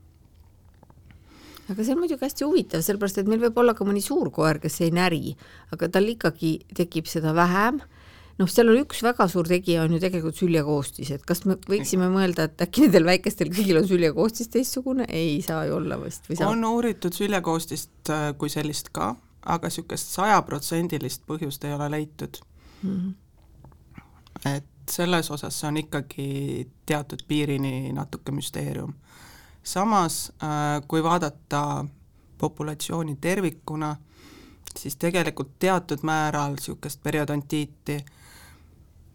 aga 1.73 1.85
see 1.85 1.97
on 1.97 2.03
muidugi 2.03 2.27
hästi 2.27 2.47
huvitav, 2.47 2.85
sellepärast 2.85 3.23
et 3.23 3.31
meil 3.31 3.43
võib 3.43 3.59
olla 3.63 3.75
ka 3.79 3.87
mõni 3.89 4.03
suur 4.05 4.31
koer, 4.35 4.61
kes 4.63 4.81
ei 4.85 4.93
näri, 4.95 5.35
aga 5.75 5.89
tal 5.93 6.09
ikkagi 6.13 6.59
tekib 6.77 7.09
seda 7.11 7.35
vähem, 7.37 7.81
noh, 8.39 8.51
seal 8.51 8.71
on 8.73 8.81
üks 8.81 9.03
väga 9.05 9.27
suur 9.31 9.49
tegija, 9.49 9.85
on 9.87 9.97
ju 9.97 10.01
tegelikult 10.03 10.39
süljekoostis, 10.39 11.13
et 11.17 11.27
kas 11.29 11.45
me 11.49 11.57
võiksime 11.69 12.09
mõelda, 12.13 12.49
et 12.49 12.65
äkki 12.67 12.87
nendel 12.87 13.09
väikestel 13.09 13.53
kõigil 13.53 13.81
on 13.83 13.89
süljekoostis 13.89 14.51
teistsugune, 14.53 15.07
ei 15.09 15.41
saa 15.45 15.65
ju 15.69 15.77
olla 15.79 15.99
vist 16.03 16.29
või 16.31 16.39
saab? 16.39 16.55
on 16.55 16.67
uuritud 16.71 17.17
süljekoostist 17.17 18.13
äh, 18.13 18.31
kui 18.39 18.53
sellist 18.53 18.93
ka, 18.95 19.15
aga 19.43 19.71
niisugust 19.71 20.15
sajaprotsendilist 20.17 21.27
põhjust 21.29 21.65
ei 21.67 21.75
ole 21.75 21.89
leitud 21.97 22.39
mm. 22.83 22.91
-hmm. 22.97 24.53
et 24.57 24.69
selles 24.91 25.31
osas 25.31 25.59
see 25.61 25.69
on 25.69 25.77
ikkagi 25.77 26.27
teatud 26.87 27.23
piirini 27.29 27.93
natuke 27.93 28.33
müsteerium 28.35 28.95
samas 29.63 30.33
äh, 30.43 30.83
kui 30.89 31.03
vaadata 31.03 31.85
populatsiooni 32.39 33.17
tervikuna, 33.21 33.97
siis 34.79 34.97
tegelikult 34.97 35.53
teatud 35.59 36.03
määral 36.03 36.57
niisugust 36.57 37.03
periodontiiti 37.03 38.05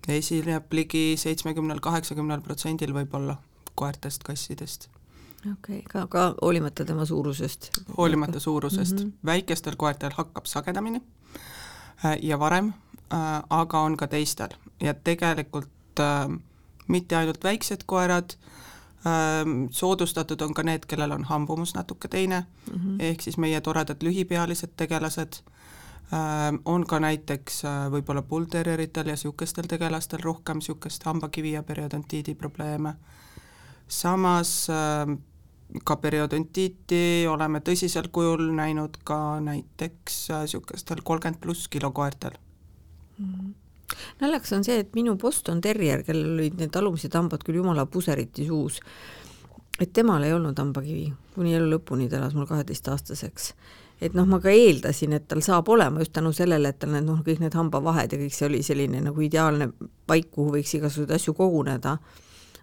esineb 0.08 0.72
ligi 0.72 1.16
seitsmekümnel, 1.20 1.82
kaheksakümnel 1.84 2.42
protsendil 2.42 2.94
võib-olla 2.96 3.36
koertest, 3.76 4.24
kassidest. 4.24 4.88
okei 5.52 5.52
okay,, 5.52 5.82
ka, 5.90 6.08
ka 6.08 6.28
hoolimata 6.42 6.86
tema 6.86 7.06
suurusest? 7.06 7.70
hoolimata 7.98 8.40
suurusest 8.40 9.00
mm, 9.00 9.06
-hmm. 9.10 9.26
väikestel 9.26 9.76
koertel 9.76 10.12
hakkab 10.16 10.46
sagedamini 10.46 11.02
äh, 12.06 12.18
ja 12.22 12.40
varem, 12.40 12.74
äh, 13.14 13.44
aga 13.50 13.80
on 13.80 13.98
ka 13.98 14.08
teistel 14.08 14.50
ja 14.82 14.94
tegelikult 14.94 15.68
mitte 16.88 17.18
ainult 17.18 17.44
väiksed 17.44 17.84
koerad, 17.86 18.38
soodustatud 19.72 20.42
on 20.42 20.54
ka 20.54 20.64
need, 20.64 20.86
kellel 20.88 21.12
on 21.12 21.24
hambumus 21.24 21.76
natuke 21.76 22.08
teine 22.08 22.40
mm, 22.40 22.80
-hmm. 22.80 22.96
ehk 23.00 23.22
siis 23.22 23.38
meie 23.38 23.62
toredad 23.62 24.04
lühipealised 24.04 24.74
tegelased, 24.78 25.42
on 26.66 26.86
ka 26.88 27.00
näiteks 27.00 27.62
võib-olla 27.92 28.22
bullterrieritel 28.22 29.08
ja 29.08 29.14
niisugustel 29.14 29.68
tegelastel 29.68 30.20
rohkem 30.24 30.58
niisugust 30.58 31.04
hambakivi 31.04 31.52
ja 31.52 31.64
periodontiidi 31.64 32.36
probleeme. 32.36 32.94
samas 33.88 34.68
ka 35.84 35.96
periodontiiti 35.96 37.28
oleme 37.30 37.60
tõsisel 37.60 38.08
kujul 38.12 38.52
näinud 38.52 38.98
ka 39.04 39.40
näiteks 39.40 40.28
niisugustel 40.30 40.98
kolmkümmend 41.04 41.42
pluss 41.42 41.68
kilo 41.68 41.92
koertel 41.92 42.32
mm. 43.20 43.34
-hmm 43.34 43.67
naljakas 44.22 44.54
on 44.58 44.66
see, 44.68 44.80
et 44.84 44.96
minu 44.98 45.16
Boston 45.20 45.62
terrier, 45.62 46.04
kellel 46.08 46.36
olid 46.36 46.60
need 46.62 46.76
alumised 46.76 47.14
hambad 47.16 47.46
küll 47.46 47.62
jumala 47.62 47.86
puseriti 47.90 48.48
suus, 48.48 48.80
et 49.80 49.94
temal 49.94 50.26
ei 50.26 50.34
olnud 50.34 50.58
hambakivi, 50.58 51.10
kuni 51.36 51.56
elu 51.58 51.70
lõpuni 51.76 52.10
ta 52.10 52.20
elas 52.22 52.36
mul 52.38 52.50
kaheteistaastaseks. 52.50 53.54
et 54.02 54.14
noh, 54.14 54.28
ma 54.30 54.38
ka 54.40 54.52
eeldasin, 54.54 55.14
et 55.18 55.28
tal 55.28 55.42
saab 55.42 55.70
olema 55.74 56.04
just 56.04 56.14
tänu 56.14 56.34
sellele, 56.34 56.70
et 56.70 56.80
tal 56.80 56.92
need 56.94 57.08
noh, 57.08 57.24
kõik 57.26 57.40
need 57.42 57.56
hambavahed 57.58 58.14
ja 58.14 58.20
kõik 58.20 58.36
see 58.36 58.46
oli 58.46 58.62
selline 58.64 59.02
nagu 59.02 59.22
ideaalne 59.26 59.72
paik, 60.06 60.30
kuhu 60.32 60.54
võiks 60.58 60.76
igasuguseid 60.78 61.16
asju 61.16 61.34
koguneda. 61.34 61.98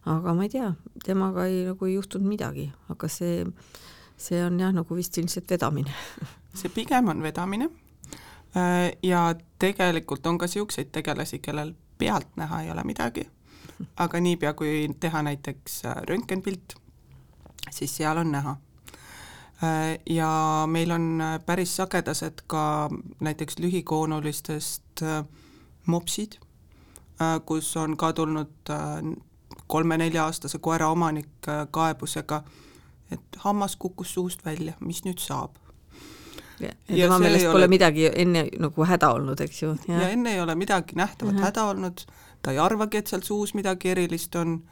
aga 0.04 0.34
ma 0.34 0.44
ei 0.44 0.52
tea, 0.52 0.74
temaga 1.04 1.46
ei, 1.48 1.64
nagu 1.64 1.86
ei 1.86 1.94
juhtunud 1.94 2.28
midagi, 2.28 2.70
aga 2.92 3.08
see, 3.08 3.44
see 4.16 4.44
on 4.44 4.60
jah, 4.60 4.72
nagu 4.72 4.94
vist 4.94 5.18
ilmselt 5.18 5.50
vedamine 5.50 5.94
see 6.54 6.70
pigem 6.70 7.08
on 7.08 7.22
vedamine 7.22 7.68
ja 9.02 9.34
tegelikult 9.58 10.26
on 10.26 10.38
ka 10.38 10.46
niisuguseid 10.46 10.92
tegelasi, 10.92 11.38
kellel 11.38 11.72
pealtnäha 11.98 12.62
ei 12.62 12.70
ole 12.70 12.84
midagi, 12.84 13.26
aga 14.04 14.20
niipea, 14.20 14.52
kui 14.54 14.88
teha 15.00 15.22
näiteks 15.22 15.84
äh, 15.84 15.96
röntgenpilt, 16.08 16.74
siis 17.70 17.96
seal 17.96 18.16
on 18.16 18.32
näha. 18.32 18.56
Äh, 19.64 19.98
ja 20.10 20.64
meil 20.66 20.90
on 20.90 21.22
päris 21.46 21.76
sagedased 21.76 22.44
ka 22.46 22.90
näiteks 23.20 23.58
lühikoonulistest 23.58 25.02
mopsid, 25.86 26.38
kus 27.46 27.76
on 27.76 27.96
ka 27.96 28.12
tulnud 28.12 28.70
kolme-nelja-aastase 29.66 30.58
koera 30.58 30.88
omanik 30.88 31.46
kaebusega, 31.70 32.42
et 33.12 33.36
hammas 33.38 33.76
kukkus 33.76 34.14
suust 34.14 34.44
välja, 34.44 34.74
mis 34.80 35.04
nüüd 35.04 35.20
saab 35.22 35.63
tema 36.58 37.18
meelest 37.18 37.46
pole 37.46 37.64
ole... 37.64 37.70
midagi 37.72 38.10
enne 38.10 38.46
nagu 38.60 38.86
häda 38.88 39.10
olnud, 39.16 39.40
eks 39.40 39.62
ju. 39.62 39.74
ja 39.88 40.08
enne 40.10 40.34
ei 40.34 40.40
ole 40.40 40.54
midagi 40.54 40.96
nähtavat 40.96 41.34
uh 41.34 41.40
-huh. 41.40 41.44
häda 41.44 41.64
olnud, 41.72 42.04
ta 42.42 42.52
ei 42.52 42.58
arvagi, 42.58 42.96
et 42.96 43.06
seal 43.06 43.22
suus 43.22 43.54
midagi 43.54 43.90
erilist 43.90 44.34
on 44.36 44.62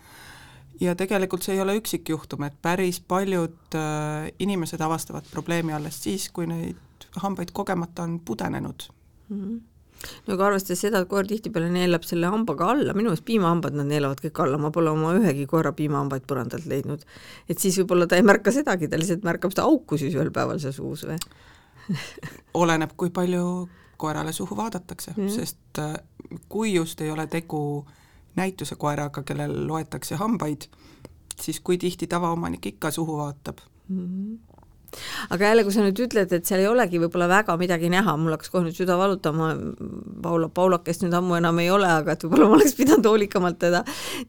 ja 0.80 0.94
tegelikult 0.94 1.42
see 1.42 1.54
ei 1.54 1.60
ole 1.60 1.76
üksikjuhtum, 1.80 2.44
et 2.44 2.54
päris 2.62 3.00
paljud 3.00 3.74
äh, 3.74 4.30
inimesed 4.38 4.80
avastavad 4.80 5.24
probleemi 5.30 5.72
alles 5.72 6.02
siis, 6.02 6.30
kui 6.30 6.46
neid 6.46 6.76
hambaid 7.22 7.52
kogemata 7.52 8.02
on 8.02 8.20
pudenenud 8.20 8.88
mm. 9.28 9.42
-hmm 9.42 9.60
no 10.26 10.34
aga 10.36 10.48
arvestades 10.50 10.82
seda, 10.84 11.02
et 11.02 11.10
koer 11.10 11.28
tihtipeale 11.28 11.68
neelab 11.72 12.06
selle 12.06 12.30
hambaga 12.32 12.70
alla, 12.74 12.94
minu 12.96 13.10
meelest 13.10 13.24
piimahambad 13.28 13.76
nad 13.78 13.86
neelavad 13.90 14.22
kõik 14.24 14.42
alla, 14.44 14.58
ma 14.58 14.72
pole 14.74 14.90
oma 14.90 15.14
ühegi 15.18 15.46
koera 15.50 15.72
piimahambaid 15.78 16.26
põrandalt 16.30 16.66
leidnud. 16.70 17.04
et 17.48 17.58
siis 17.58 17.78
võib-olla 17.78 18.08
ta 18.10 18.18
ei 18.18 18.26
märka 18.26 18.54
sedagi, 18.54 18.88
ta 18.88 19.00
lihtsalt 19.00 19.26
märkab 19.26 19.54
seda 19.54 19.66
auku 19.68 19.98
siis 20.00 20.16
ühel 20.18 20.32
päeval 20.34 20.60
seal 20.62 20.74
suus 20.76 21.06
või? 21.08 21.18
oleneb, 22.62 22.90
kui 22.96 23.10
palju 23.10 23.68
koerale 23.96 24.32
suhu 24.32 24.56
vaadatakse 24.56 25.14
mm, 25.16 25.26
-hmm. 25.26 25.30
sest 25.30 25.78
äh, 25.78 25.94
kui 26.48 26.74
just 26.74 27.00
ei 27.00 27.10
ole 27.10 27.26
tegu 27.26 27.86
näituse 28.36 28.74
koeraga, 28.74 29.22
kellel 29.22 29.66
loetakse 29.66 30.14
hambaid, 30.14 30.62
siis 31.40 31.60
kui 31.60 31.78
tihti 31.78 32.06
tavaomanik 32.06 32.66
ikka 32.66 32.90
suhu 32.90 33.16
vaatab 33.18 33.58
mm. 33.88 34.06
-hmm. 34.06 34.51
Aga 35.32 35.50
jälle, 35.50 35.64
kui 35.66 35.74
sa 35.74 35.84
nüüd 35.84 36.02
ütled, 36.04 36.32
et 36.36 36.48
seal 36.48 36.62
ei 36.62 36.68
olegi 36.70 37.00
võib-olla 37.02 37.28
väga 37.30 37.56
midagi 37.60 37.90
näha, 37.92 38.14
mul 38.20 38.36
hakkas 38.36 38.52
kohe 38.52 38.66
nüüd 38.66 38.76
süda 38.76 38.96
valutama, 39.00 39.52
Paula, 40.22 40.48
Paulakest 40.52 41.04
nüüd 41.06 41.16
ammu 41.16 41.38
enam 41.38 41.58
ei 41.62 41.70
ole, 41.72 41.88
aga 41.88 42.16
et 42.16 42.26
võib-olla 42.26 42.50
ma 42.50 42.58
oleks 42.58 42.76
pidanud 42.78 43.08
hoolikamalt 43.08 43.60
teda, 43.62 43.82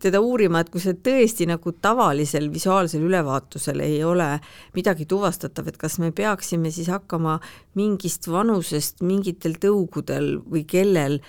teda 0.04 0.24
uurima, 0.24 0.64
et 0.64 0.72
kui 0.74 0.84
see 0.84 0.96
tõesti 1.06 1.48
nagu 1.50 1.76
tavalisel 1.84 2.50
visuaalsel 2.54 3.06
ülevaatusel 3.08 3.84
ei 3.84 4.02
ole 4.08 4.30
midagi 4.78 5.08
tuvastatav, 5.10 5.70
et 5.70 5.80
kas 5.82 6.00
me 6.04 6.14
peaksime 6.16 6.72
siis 6.74 6.92
hakkama 6.94 7.40
mingist 7.80 8.30
vanusest 8.32 9.04
mingitel 9.06 9.58
tõugudel 9.62 10.38
või 10.50 10.66
kellel 10.70 11.20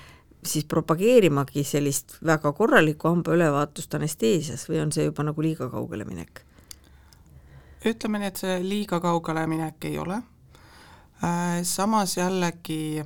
siis 0.45 0.67
propageerimagi 0.69 1.65
sellist 1.65 2.19
väga 2.27 2.53
korralikku 2.57 3.09
hambaülevaatust 3.09 3.95
anesteesias 3.97 4.69
või 4.69 4.83
on 4.85 4.93
see 4.93 5.09
juba 5.09 5.25
nagu 5.25 5.45
liiga 5.45 5.71
kaugele 5.73 6.05
minek? 6.09 6.44
Ütleme 7.85 8.21
nii, 8.21 8.31
et 8.33 8.41
see 8.41 8.55
liiga 8.65 9.01
kaugele 9.03 9.45
minek 9.51 9.85
ei 9.89 9.99
ole. 10.01 10.21
Äh, 11.25 11.61
samas 11.63 12.17
jällegi 12.17 13.05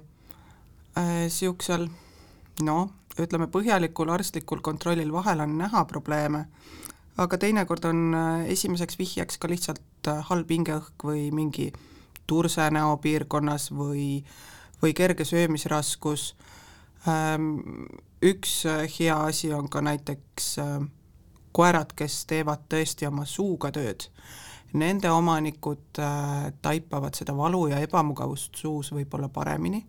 niisugusel 0.98 1.86
äh, 1.86 2.64
noh, 2.66 2.88
ütleme 3.18 3.48
põhjalikul 3.50 4.10
arstlikul 4.10 4.62
kontrollil 4.64 5.12
vahel 5.14 5.42
on 5.44 5.56
näha 5.58 5.84
probleeme, 5.90 6.46
aga 7.18 7.38
teinekord 7.38 7.88
on 7.90 8.02
äh, 8.14 8.48
esimeseks 8.54 8.98
vihjeks 8.98 9.38
ka 9.38 9.50
lihtsalt 9.50 10.12
halb 10.30 10.50
hingeõhk 10.50 11.04
või 11.10 11.28
mingi 11.34 11.72
turse 12.28 12.70
näopiirkonnas 12.70 13.70
või, 13.74 14.22
või 14.82 14.94
kerge 14.94 15.26
söömisraskus. 15.26 16.32
Ähm, 17.08 17.88
üks 18.24 18.62
hea 18.98 19.16
asi 19.28 19.52
on 19.54 19.68
ka 19.68 19.82
näiteks 19.84 20.56
koerad, 21.52 21.94
kes 21.96 22.24
teevad 22.30 22.66
tõesti 22.70 23.06
oma 23.08 23.24
suuga 23.26 23.70
tööd 23.74 24.08
nende 24.72 25.10
omanikud 25.10 25.98
äh, 25.98 26.52
taipavad 26.62 27.14
seda 27.16 27.36
valu 27.36 27.66
ja 27.72 27.80
ebamugavust 27.80 28.56
suus 28.56 28.92
võib-olla 28.92 29.28
paremini, 29.28 29.80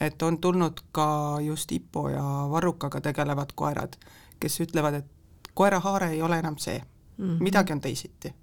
et 0.00 0.22
on 0.22 0.38
tulnud 0.38 0.80
ka 0.92 1.38
just 1.44 1.72
IPO 1.72 2.08
ja 2.08 2.24
varrukaga 2.50 3.00
tegelevad 3.00 3.52
koerad, 3.54 3.98
kes 4.40 4.60
ütlevad, 4.64 5.02
et 5.02 5.50
koerahaare 5.54 6.12
ei 6.14 6.22
ole 6.22 6.38
enam 6.38 6.56
see 6.58 6.78
mm, 6.78 7.24
-hmm. 7.24 7.42
midagi 7.42 7.72
on 7.72 7.80
teisiti. 7.80 8.34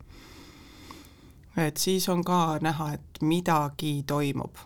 et 1.58 1.78
siis 1.78 2.10
on 2.10 2.24
ka 2.24 2.60
näha, 2.62 2.94
et 2.94 3.22
midagi 3.22 4.04
toimub 4.08 4.58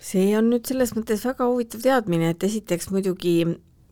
see 0.00 0.36
on 0.38 0.48
nüüd 0.50 0.66
selles 0.66 0.94
mõttes 0.96 1.24
väga 1.28 1.46
huvitav 1.50 1.82
teadmine, 1.84 2.30
et 2.30 2.42
esiteks 2.42 2.90
muidugi 2.90 3.44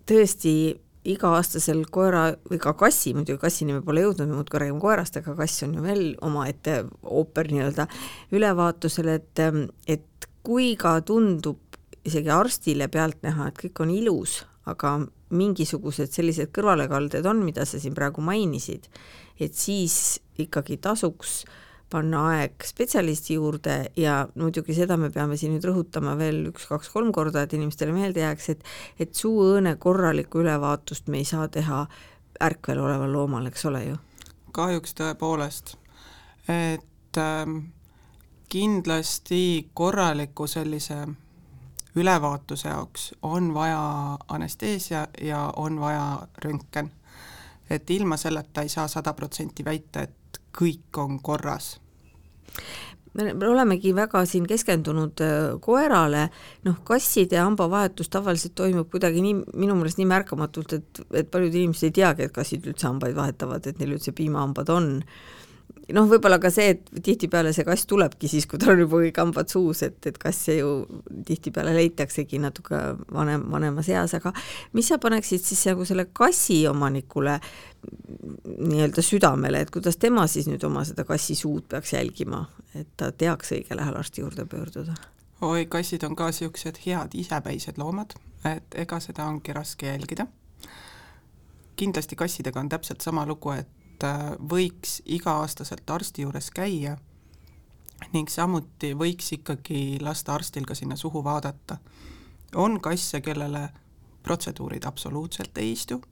tõesti 0.09 0.79
iga-aastasel 1.09 1.85
koera 1.93 2.25
või 2.51 2.61
ka 2.63 2.75
kassi, 2.79 3.15
muidugi 3.17 3.41
kassini 3.43 3.77
me 3.77 3.83
pole 3.85 4.05
jõudnud, 4.05 4.29
me 4.29 4.39
muudkui 4.39 4.63
räägime 4.63 4.83
koerast, 4.83 5.21
aga 5.21 5.35
kass 5.39 5.65
on 5.67 5.77
ju 5.79 5.85
veel 5.85 6.03
omaette 6.25 6.83
ooper 7.03 7.51
nii-öelda 7.53 7.89
ülevaatusel, 8.37 9.13
et, 9.17 9.45
et 9.89 10.29
kui 10.47 10.75
ka 10.81 10.99
tundub 11.07 11.79
isegi 12.09 12.33
arstile 12.33 12.89
pealtnäha, 12.93 13.49
et 13.49 13.63
kõik 13.63 13.85
on 13.85 13.93
ilus, 13.95 14.43
aga 14.69 14.99
mingisugused 15.35 16.13
sellised 16.13 16.53
kõrvalekalded 16.57 17.27
on, 17.29 17.43
mida 17.45 17.67
sa 17.69 17.81
siin 17.81 17.97
praegu 17.97 18.25
mainisid, 18.25 18.89
et 19.41 19.57
siis 19.57 20.19
ikkagi 20.41 20.79
tasuks 20.81 21.43
äh, 21.45 21.65
panna 21.91 22.25
aeg 22.33 22.65
spetsialisti 22.65 23.39
juurde 23.39 23.77
ja 23.97 24.21
muidugi 24.35 24.75
seda 24.77 24.97
me 25.01 25.11
peame 25.11 25.37
siin 25.41 25.55
nüüd 25.55 25.65
rõhutama 25.65 26.17
veel 26.19 26.51
üks-kaks-kolm 26.51 27.13
korda, 27.17 27.47
et 27.47 27.55
inimestele 27.57 27.95
meelde 27.97 28.25
jääks, 28.25 28.49
et 28.55 28.65
et 29.01 29.15
suuõõne 29.15 29.77
korralikku 29.81 30.43
ülevaatust 30.45 31.09
me 31.09 31.23
ei 31.23 31.29
saa 31.29 31.49
teha 31.49 31.87
ärkvel 32.45 32.81
oleval 32.85 33.13
loomal, 33.13 33.47
eks 33.49 33.65
ole 33.71 33.85
ju? 33.87 33.97
kahjuks 34.53 34.95
tõepoolest, 34.99 35.77
et 36.51 37.21
ähm, 37.21 37.59
kindlasti 38.49 39.71
korraliku 39.75 40.47
sellise 40.47 41.07
ülevaatuse 41.97 42.69
jaoks 42.69 43.13
on 43.23 43.55
vaja 43.55 44.19
anesteesia 44.29 45.07
ja 45.23 45.53
on 45.57 45.81
vaja 45.81 46.29
röntgen. 46.45 46.91
et 47.71 47.91
ilma 47.91 48.17
selleta 48.17 48.63
ei 48.63 48.69
saa 48.69 48.89
sada 48.89 49.13
protsenti 49.13 49.65
väita, 49.65 50.03
et 50.03 50.18
kõik 50.59 51.01
on 51.03 51.21
korras? 51.25 51.77
Me 53.19 53.33
olemegi 53.49 53.91
väga 53.97 54.21
siin 54.29 54.45
keskendunud 54.47 55.23
äh, 55.25 55.37
koerale, 55.65 56.29
noh, 56.67 56.77
kasside 56.87 57.41
hambavahetus 57.41 58.13
tavaliselt 58.13 58.55
toimub 58.59 58.91
kuidagi 58.93 59.23
nii, 59.25 59.35
minu 59.59 59.75
meelest 59.79 59.99
nii 59.99 60.07
märkamatult, 60.11 60.77
et, 60.77 61.01
et 61.23 61.31
paljud 61.33 61.55
inimesed 61.55 61.89
ei 61.89 61.97
teagi, 61.99 62.29
et 62.29 62.35
kassid 62.37 62.69
üldse 62.69 62.87
hambaid 62.87 63.17
vahetavad, 63.17 63.67
et 63.67 63.81
neil 63.81 63.97
üldse 63.97 64.15
piimahambad 64.15 64.71
on 64.75 64.93
noh, 65.95 66.09
võib-olla 66.09 66.39
ka 66.43 66.51
see, 66.53 66.75
et 66.75 66.91
tihtipeale 67.05 67.53
see 67.57 67.65
kass 67.67 67.87
tulebki 67.89 68.29
siis, 68.31 68.47
kui 68.49 68.61
tal 68.61 68.75
on 68.75 68.83
juba 68.85 69.01
kõik 69.03 69.21
hambad 69.23 69.53
suus, 69.53 69.83
et, 69.87 69.99
et 70.09 70.19
kasse 70.21 70.59
ju 70.59 70.73
tihtipeale 71.29 71.73
leitaksegi 71.77 72.41
natuke 72.43 72.81
vanem, 73.15 73.47
vanemas 73.53 73.89
eas, 73.93 74.15
aga 74.19 74.33
mis 74.77 74.91
sa 74.91 75.01
paneksid 75.03 75.45
siis 75.45 75.65
nagu 75.71 75.87
selle 75.89 76.09
kassi 76.13 76.61
omanikule 76.69 77.39
nii-öelda 78.45 79.05
südamele, 79.05 79.63
et 79.65 79.73
kuidas 79.75 80.01
tema 80.01 80.27
siis 80.31 80.49
nüüd 80.51 80.65
oma 80.67 80.85
seda 80.89 81.07
kassi 81.09 81.39
suud 81.39 81.69
peaks 81.71 81.95
jälgima, 81.95 82.45
et 82.75 82.91
ta 83.01 83.13
teaks 83.13 83.55
õigel 83.57 83.81
ajal 83.81 84.03
arsti 84.03 84.25
juurde 84.25 84.49
pöörduda? 84.51 84.99
oi, 85.47 85.69
kassid 85.71 86.03
on 86.03 86.17
ka 86.19 86.33
niisugused 86.33 86.83
head 86.85 87.15
isepäised 87.15 87.79
loomad, 87.79 88.17
et 88.49 88.75
ega 88.85 88.99
seda 89.01 89.29
ongi 89.31 89.55
raske 89.55 89.87
jälgida. 89.87 90.27
kindlasti 91.79 92.17
kassidega 92.19 92.61
on 92.61 92.69
täpselt 92.69 93.01
sama 93.01 93.23
lugu, 93.27 93.53
et 93.55 93.69
võiks 94.51 95.03
iga-aastaselt 95.07 95.91
arsti 95.91 96.23
juures 96.23 96.51
käia 96.51 96.97
ning 98.13 98.31
samuti 98.31 98.93
võiks 98.95 99.33
ikkagi 99.35 99.99
lasta 100.01 100.35
arstil 100.35 100.67
ka 100.67 100.75
sinna 100.75 100.97
suhu 100.97 101.25
vaadata. 101.25 101.79
on 102.55 102.81
kasse, 102.81 103.21
kellele 103.21 103.69
protseduurid 104.23 104.85
absoluutselt 104.85 105.59
ei 105.59 105.73
istu, 105.73 106.03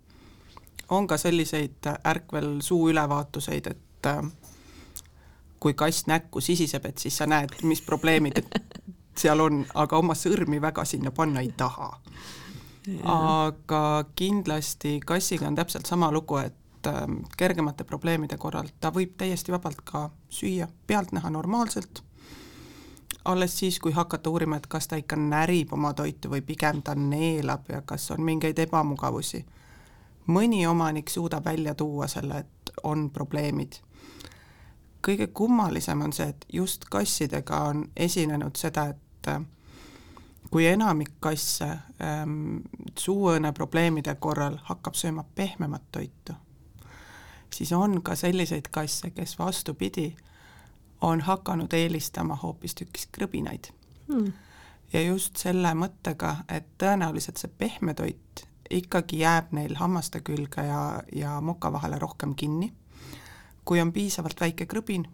on 0.89 1.07
ka 1.07 1.17
selliseid 1.17 1.89
ärkvel 2.05 2.61
suu 2.61 2.89
ülevaatuseid, 2.91 3.67
et 3.67 4.07
äh, 4.07 4.23
kui 5.61 5.75
kass 5.75 6.07
näkku 6.07 6.41
sisiseb, 6.41 6.85
et 6.87 6.99
siis 6.99 7.17
sa 7.17 7.27
näed, 7.27 7.55
mis 7.63 7.83
probleemid 7.83 8.43
seal 9.21 9.41
on, 9.41 9.65
aga 9.75 9.99
oma 9.99 10.15
sõrmi 10.15 10.61
väga 10.63 10.85
sinna 10.85 11.11
panna 11.11 11.41
ei 11.41 11.53
taha. 11.57 11.91
aga 13.03 14.05
kindlasti 14.15 15.01
kassiga 15.07 15.49
on 15.49 15.55
täpselt 15.55 15.87
sama 15.87 16.13
lugu, 16.13 16.37
et 16.37 16.55
Ähm, 16.87 17.13
kergemate 17.37 17.85
probleemide 17.85 18.37
korral 18.39 18.69
ta 18.81 18.93
võib 18.95 19.17
täiesti 19.19 19.53
vabalt 19.53 19.81
ka 19.85 20.11
süüa, 20.31 20.69
pealtnäha 20.87 21.31
normaalselt, 21.31 22.03
alles 23.25 23.59
siis, 23.59 23.79
kui 23.81 23.93
hakata 23.93 24.31
uurima, 24.31 24.57
et 24.57 24.67
kas 24.67 24.87
ta 24.89 24.97
ikka 24.97 25.17
närib 25.17 25.73
oma 25.73 25.93
toitu 25.95 26.31
või 26.31 26.45
pigem 26.47 26.83
ta 26.83 26.95
neelab 26.95 27.71
ja 27.73 27.83
kas 27.83 28.11
on 28.11 28.23
mingeid 28.23 28.59
ebamugavusi. 28.59 29.45
mõni 30.27 30.67
omanik 30.67 31.11
suudab 31.11 31.45
välja 31.45 31.75
tuua 31.75 32.07
selle, 32.07 32.39
et 32.39 32.71
on 32.83 33.11
probleemid. 33.11 33.73
kõige 35.09 35.27
kummalisem 35.27 36.01
on 36.03 36.13
see, 36.13 36.29
et 36.29 36.47
just 36.53 36.85
kassidega 36.91 37.57
on 37.57 37.85
esinenud 37.97 38.57
seda, 38.57 38.87
et 38.87 39.29
äh, 39.29 39.43
kui 40.51 40.67
enamik 40.67 41.13
kasse 41.21 41.65
ähm, 42.03 42.57
suuõõne 42.99 43.53
probleemide 43.53 44.15
korral 44.15 44.59
hakkab 44.63 44.95
sööma 44.95 45.25
pehmemat 45.35 45.83
toitu 45.93 46.46
siis 47.53 47.73
on 47.73 48.03
ka 48.03 48.15
selliseid 48.15 48.69
kasse, 48.71 49.11
kes 49.11 49.39
vastupidi, 49.39 50.17
on 51.01 51.21
hakanud 51.21 51.73
eelistama 51.73 52.37
hoopistükkis 52.37 53.09
krõbinaid 53.13 53.71
hmm.. 54.09 54.33
ja 54.93 55.03
just 55.03 55.37
selle 55.37 55.75
mõttega, 55.75 56.37
et 56.49 56.69
tõenäoliselt 56.79 57.37
see 57.37 57.51
pehme 57.59 57.95
toit 57.95 58.47
ikkagi 58.71 59.21
jääb 59.21 59.53
neil 59.53 59.77
hammaste 59.79 60.21
külge 60.21 60.65
ja, 60.67 61.03
ja 61.13 61.41
moka 61.41 61.73
vahele 61.73 61.99
rohkem 61.99 62.35
kinni. 62.35 62.73
kui 63.65 63.81
on 63.81 63.93
piisavalt 63.93 64.41
väike 64.41 64.67
krõbin, 64.67 65.07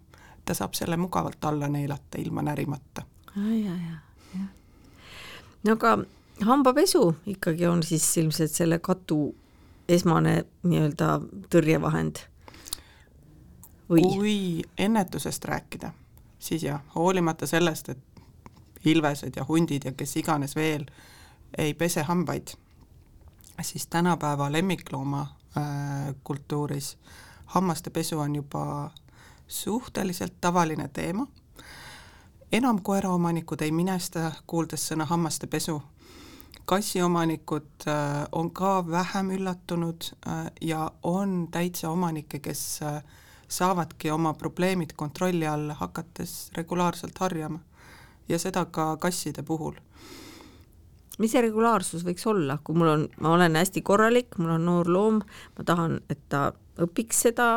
ta 0.45 0.55
saab 0.55 0.75
selle 0.75 0.97
mugavalt 0.97 1.45
alla 1.45 1.69
neelata 1.69 2.19
ilma 2.19 2.43
närimata. 2.43 3.03
no 5.65 5.73
aga 5.73 5.99
hambapesu 6.41 7.15
ikkagi 7.27 7.67
on 7.67 7.83
siis 7.83 8.17
ilmselt 8.17 8.51
selle 8.51 8.79
katu 8.79 9.35
esmane 9.89 10.45
nii-öelda 10.63 11.21
tõrjevahend 11.51 12.23
või? 13.91 14.03
kui 14.03 14.63
ennetusest 14.79 15.45
rääkida, 15.45 15.93
siis 16.39 16.63
jah, 16.63 16.81
hoolimata 16.95 17.47
sellest, 17.47 17.89
et 17.89 17.99
ilvesed 18.85 19.37
ja 19.37 19.45
hundid 19.49 19.85
ja 19.85 19.93
kes 19.93 20.17
iganes 20.17 20.57
veel 20.57 20.87
ei 21.59 21.75
pese 21.75 22.03
hambaid, 22.03 22.55
siis 23.63 23.87
tänapäeva 23.87 24.53
lemmiklooma 24.53 25.21
äh, 25.21 26.15
hammaste 27.47 27.91
pesu 27.91 28.19
on 28.19 28.37
juba 28.37 28.91
suhteliselt 29.49 30.41
tavaline 30.41 30.89
teema. 30.89 31.27
enam 32.53 32.83
koeraomanikud 32.83 33.61
ei 33.61 33.73
minesta, 33.73 34.33
kuuldes 34.47 34.89
sõna 34.89 35.05
hammaste 35.09 35.47
pesu. 35.47 35.83
Kassiomanikud 36.65 37.87
äh, 37.87 38.27
on 38.33 38.51
ka 38.51 38.85
vähem 38.91 39.31
üllatunud 39.31 40.13
äh, 40.27 40.47
ja 40.61 40.91
on 41.03 41.49
täitsa 41.51 41.91
omanikke, 41.91 42.39
kes 42.39 42.83
äh, 42.83 43.03
saavadki 43.49 44.11
oma 44.11 44.35
probleemid 44.35 44.95
kontrolli 44.97 45.47
alla, 45.47 45.75
hakates 45.75 46.51
regulaarselt 46.57 47.19
harjama. 47.19 47.59
ja 48.29 48.39
seda 48.39 48.65
ka 48.65 48.97
kasside 48.97 49.43
puhul 49.43 49.75
mis 51.19 51.33
see 51.35 51.43
regulaarsus 51.45 52.05
võiks 52.07 52.25
olla, 52.27 52.59
kui 52.65 52.77
mul 52.79 52.89
on, 52.89 53.07
ma 53.21 53.35
olen 53.37 53.57
hästi 53.59 53.83
korralik, 53.83 54.39
mul 54.39 54.57
on 54.57 54.65
noor 54.67 54.89
loom, 54.89 55.21
ma 55.59 55.65
tahan, 55.65 56.01
et 56.11 56.23
ta 56.33 56.53
õpiks 56.81 57.27
seda 57.29 57.49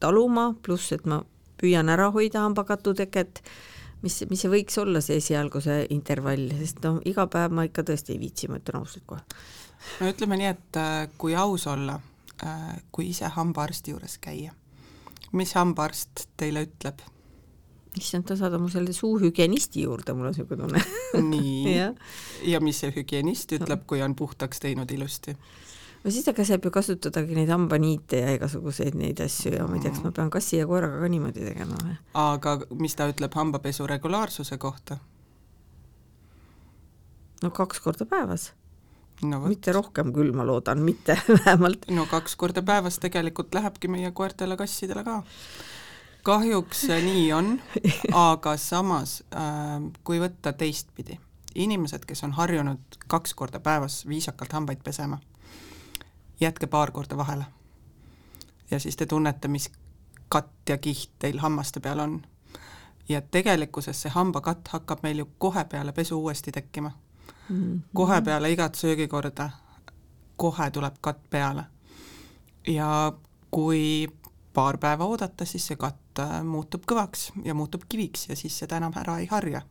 taluma, 0.00 0.50
pluss 0.62 0.92
et 0.96 1.06
ma 1.06 1.22
püüan 1.60 1.88
ära 1.92 2.10
hoida 2.14 2.42
hambakatuteket, 2.46 3.42
mis, 4.02 4.18
mis 4.30 4.44
see 4.44 4.52
võiks 4.52 4.78
olla, 4.82 5.02
see 5.04 5.18
esialgu 5.22 5.62
see 5.64 5.86
intervall, 5.94 6.48
sest 6.60 6.80
noh, 6.84 7.00
iga 7.08 7.26
päev 7.30 7.54
ma 7.56 7.66
ikka 7.68 7.84
tõesti 7.88 8.14
ei 8.14 8.22
viitsi, 8.22 8.50
ma 8.50 8.60
ütlen 8.60 8.80
ausalt 8.80 9.06
kohe. 9.08 9.22
no 10.00 10.12
ütleme 10.12 10.40
nii, 10.40 10.54
et 10.54 10.80
äh, 10.80 10.96
kui 11.18 11.36
aus 11.38 11.66
olla, 11.70 11.98
äh, 12.44 12.72
kui 12.92 13.10
ise 13.12 13.30
hambaarsti 13.36 13.94
juures 13.94 14.18
käia, 14.22 14.54
mis 15.32 15.54
hambaarst 15.58 16.28
teile 16.40 16.66
ütleb? 16.68 17.04
issand, 17.98 18.28
ta 18.28 18.36
saadab 18.38 18.62
mu 18.62 18.68
selle 18.70 18.92
suuhügienisti 18.94 19.82
juurde, 19.86 20.14
mul 20.14 20.28
on 20.28 20.34
niisugune 20.34 20.68
tunne 20.68 21.24
nii 21.30 21.72
ja. 21.80 21.88
ja 22.46 22.60
mis 22.62 22.82
see 22.82 22.92
hügienist 22.94 23.54
ütleb, 23.56 23.86
kui 23.90 24.02
on 24.04 24.14
puhtaks 24.18 24.62
teinud 24.62 24.90
ilusti? 24.94 25.34
No 26.08 26.12
siis 26.12 26.24
ta 26.24 26.32
käseb 26.32 26.64
ju 26.64 26.70
kasutadagi 26.72 27.36
neid 27.36 27.50
hambaniite 27.52 28.22
ja 28.22 28.32
igasuguseid 28.38 28.96
neid 28.96 29.20
asju 29.20 29.52
ja 29.52 29.66
ma 29.68 29.76
ei 29.76 29.82
tea, 29.84 29.92
kas 29.92 30.06
ma 30.06 30.12
pean 30.16 30.30
kassi 30.32 30.56
ja 30.56 30.66
koeraga 30.66 31.02
ka 31.02 31.10
niimoodi 31.12 31.44
tegema 31.44 31.76
või? 31.82 31.96
aga 32.16 32.54
mis 32.80 32.96
ta 32.96 33.10
ütleb 33.12 33.36
hambapesu 33.36 33.86
regulaarsuse 33.90 34.56
kohta? 34.62 34.96
no 37.42 37.50
kaks 37.60 37.84
korda 37.84 38.08
päevas 38.08 38.52
no,. 39.22 39.42
mitte 39.44 39.72
rohkem 39.76 40.14
küll, 40.16 40.32
ma 40.32 40.48
loodan, 40.48 40.80
mitte 40.80 41.18
vähemalt. 41.36 41.84
no 41.92 42.08
kaks 42.08 42.40
korda 42.40 42.64
päevas 42.64 42.96
tegelikult 43.04 43.52
lähebki 43.54 43.92
meie 43.92 44.10
koertele-kassidele 44.16 45.04
ka 45.04 45.22
kahjuks 46.24 46.86
nii 47.04 47.32
on, 47.36 47.56
aga 48.32 48.56
samas 48.56 49.20
äh, 49.36 49.76
kui 50.04 50.24
võtta 50.24 50.56
teistpidi, 50.56 51.20
inimesed, 51.54 52.08
kes 52.08 52.24
on 52.24 52.32
harjunud 52.40 53.02
kaks 53.12 53.36
korda 53.36 53.60
päevas 53.60 54.06
viisakalt 54.08 54.56
hambaid 54.56 54.80
pesema, 54.84 55.20
jätke 56.40 56.66
paar 56.66 56.90
korda 56.90 57.16
vahele. 57.16 57.44
ja 58.70 58.80
siis 58.80 58.96
te 58.96 59.06
tunnete, 59.06 59.48
mis 59.48 59.70
katt 60.28 60.68
ja 60.68 60.78
kiht 60.78 61.10
teil 61.18 61.38
hammaste 61.38 61.80
peal 61.80 61.98
on. 61.98 62.22
ja 63.08 63.20
tegelikkuses 63.20 64.02
see 64.02 64.12
hambakatt 64.12 64.68
hakkab 64.68 65.02
meil 65.02 65.18
ju 65.18 65.28
kohe 65.38 65.64
peale 65.64 65.92
pesu 65.92 66.20
uuesti 66.20 66.52
tekkima 66.52 66.90
mm. 67.48 67.62
-hmm. 67.62 67.80
kohe 67.94 68.20
peale 68.22 68.52
igat 68.52 68.74
söögikorda, 68.74 69.50
kohe 70.36 70.70
tuleb 70.70 70.94
katt 71.00 71.30
peale. 71.30 71.64
ja 72.66 73.12
kui 73.50 74.08
paar 74.52 74.78
päeva 74.78 75.04
oodata, 75.04 75.44
siis 75.44 75.66
see 75.66 75.76
katt 75.76 76.18
äh, 76.18 76.42
muutub 76.44 76.82
kõvaks 76.90 77.30
ja 77.44 77.54
muutub 77.54 77.82
kiviks 77.88 78.28
ja 78.28 78.36
siis 78.36 78.58
seda 78.58 78.76
enam 78.76 78.92
ära 78.96 79.18
ei 79.18 79.26
harja. 79.26 79.62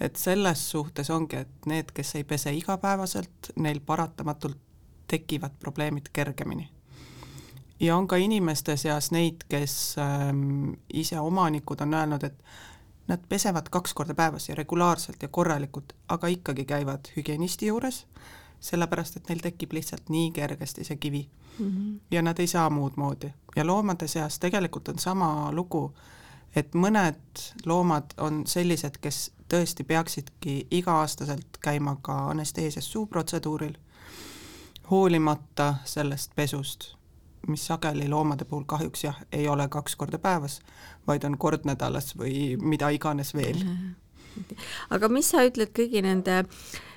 et 0.00 0.16
selles 0.16 0.70
suhtes 0.70 1.10
ongi, 1.10 1.36
et 1.36 1.66
need, 1.66 1.92
kes 1.94 2.14
ei 2.14 2.24
pese 2.24 2.52
igapäevaselt, 2.52 3.52
neil 3.56 3.80
paratamatult 3.80 4.63
tekivad 5.08 5.50
probleemid 5.60 6.06
kergemini. 6.12 6.68
ja 7.80 7.96
on 7.96 8.08
ka 8.08 8.16
inimeste 8.16 8.76
seas 8.76 9.10
neid, 9.10 9.44
kes 9.48 9.96
ähm, 9.98 10.72
ise 10.92 11.20
omanikud 11.20 11.80
on 11.80 11.94
öelnud, 11.94 12.22
et 12.24 12.44
nad 13.08 13.20
pesevad 13.28 13.68
kaks 13.70 13.94
korda 13.94 14.14
päevas 14.14 14.48
ja 14.48 14.54
regulaarselt 14.54 15.22
ja 15.22 15.28
korralikult, 15.28 15.92
aga 16.08 16.26
ikkagi 16.26 16.64
käivad 16.64 17.10
hügienisti 17.16 17.66
juures, 17.66 18.06
sellepärast 18.60 19.16
et 19.16 19.28
neil 19.28 19.42
tekib 19.44 19.72
lihtsalt 19.72 20.08
nii 20.08 20.30
kergesti 20.30 20.84
see 20.84 20.96
kivi 20.96 21.28
mm. 21.58 21.70
-hmm. 21.70 22.00
ja 22.10 22.22
nad 22.22 22.38
ei 22.38 22.46
saa 22.46 22.70
muud 22.70 22.92
moodi. 22.96 23.34
ja 23.56 23.66
loomade 23.66 24.08
seas 24.08 24.38
tegelikult 24.38 24.88
on 24.88 24.98
sama 24.98 25.52
lugu, 25.52 25.94
et 26.56 26.74
mõned 26.74 27.42
loomad 27.66 28.14
on 28.16 28.46
sellised, 28.46 28.98
kes 29.00 29.32
tõesti 29.48 29.84
peaksidki 29.84 30.66
iga-aastaselt 30.70 31.58
käima 31.60 31.96
ka 32.02 32.30
anesteesias 32.30 32.92
suuprotseduuril, 32.92 33.74
hoolimata 34.90 35.74
sellest 35.84 36.34
pesust, 36.36 36.94
mis 37.48 37.66
sageli 37.66 38.08
loomade 38.08 38.44
puhul 38.44 38.64
kahjuks 38.66 39.04
jah, 39.04 39.20
ei 39.32 39.48
ole 39.48 39.68
kaks 39.68 39.96
korda 39.96 40.18
päevas, 40.18 40.60
vaid 41.06 41.24
on 41.24 41.38
kord 41.38 41.64
nädalas 41.64 42.14
või 42.16 42.56
mida 42.60 42.88
iganes 42.88 43.34
veel. 43.34 43.60
aga 44.94 45.08
mis 45.08 45.30
sa 45.30 45.44
ütled 45.46 45.70
kõigi 45.76 46.02
nende 46.04 46.40
äh, 46.42 46.93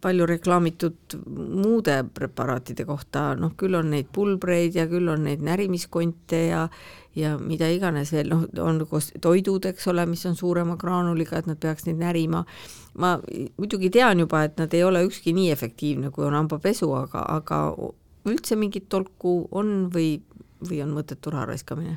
palju 0.00 0.26
reklaamitud 0.28 1.14
muude 1.26 1.94
preparaatide 2.14 2.84
kohta, 2.84 3.30
noh 3.40 3.54
küll 3.56 3.78
on 3.78 3.88
neid 3.94 4.10
pulbreid 4.12 4.76
ja 4.76 4.84
küll 4.90 5.08
on 5.08 5.24
neid 5.24 5.44
närimiskonte 5.44 6.40
ja 6.50 6.66
ja 7.16 7.38
mida 7.40 7.68
iganes 7.72 8.10
veel, 8.12 8.28
noh, 8.28 8.42
on 8.60 8.82
koos 8.90 9.08
toidud, 9.24 9.64
eks 9.70 9.88
ole, 9.88 10.04
mis 10.06 10.26
on 10.28 10.34
suurema 10.36 10.76
graanuliga, 10.76 11.38
et 11.38 11.46
nad 11.48 11.56
peaks 11.56 11.86
neid 11.86 12.02
närima. 12.02 12.44
ma 12.98 13.14
muidugi 13.56 13.90
tean 13.90 14.20
juba, 14.20 14.42
et 14.44 14.58
nad 14.60 14.74
ei 14.74 14.84
ole 14.84 15.02
ükski 15.04 15.32
nii 15.32 15.50
efektiivne, 15.50 16.10
kui 16.10 16.24
on 16.24 16.36
hambapesu, 16.36 16.92
aga, 16.92 17.24
aga 17.38 17.60
üldse 18.28 18.56
mingit 18.56 18.88
tolku 18.88 19.48
on 19.52 19.88
või, 19.94 20.20
või 20.68 20.82
on 20.84 20.92
mõttetu 20.96 21.32
raha 21.32 21.46
raiskamine? 21.54 21.96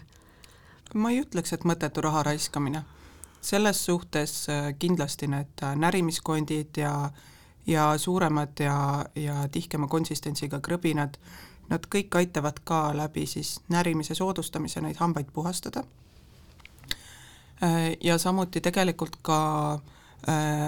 ma 0.94 1.12
ei 1.12 1.20
ütleks, 1.22 1.52
et 1.54 1.68
mõttetu 1.68 2.02
raha 2.02 2.24
raiskamine 2.32 2.86
selles 3.42 3.86
suhtes 3.86 4.50
äh, 4.50 4.74
kindlasti 4.80 5.28
need 5.28 5.64
äh, 5.64 5.76
närimiskondid 5.76 6.78
ja 6.78 7.12
ja 7.68 7.98
suuremad 7.98 8.60
ja, 8.60 9.06
ja 9.16 9.48
tihkema 9.52 9.88
konsistentsiga 9.88 10.58
krõbinad, 10.60 11.20
nad 11.70 11.84
kõik 11.86 12.16
aitavad 12.18 12.58
ka 12.66 12.98
läbi 12.98 13.28
siis 13.30 13.60
närimise 13.70 14.16
soodustamise 14.16 14.82
neid 14.82 14.98
hambaid 14.98 15.30
puhastada. 15.34 15.84
Äh, 17.64 17.94
ja 18.02 18.18
samuti 18.18 18.62
tegelikult 18.62 19.20
ka 19.22 19.80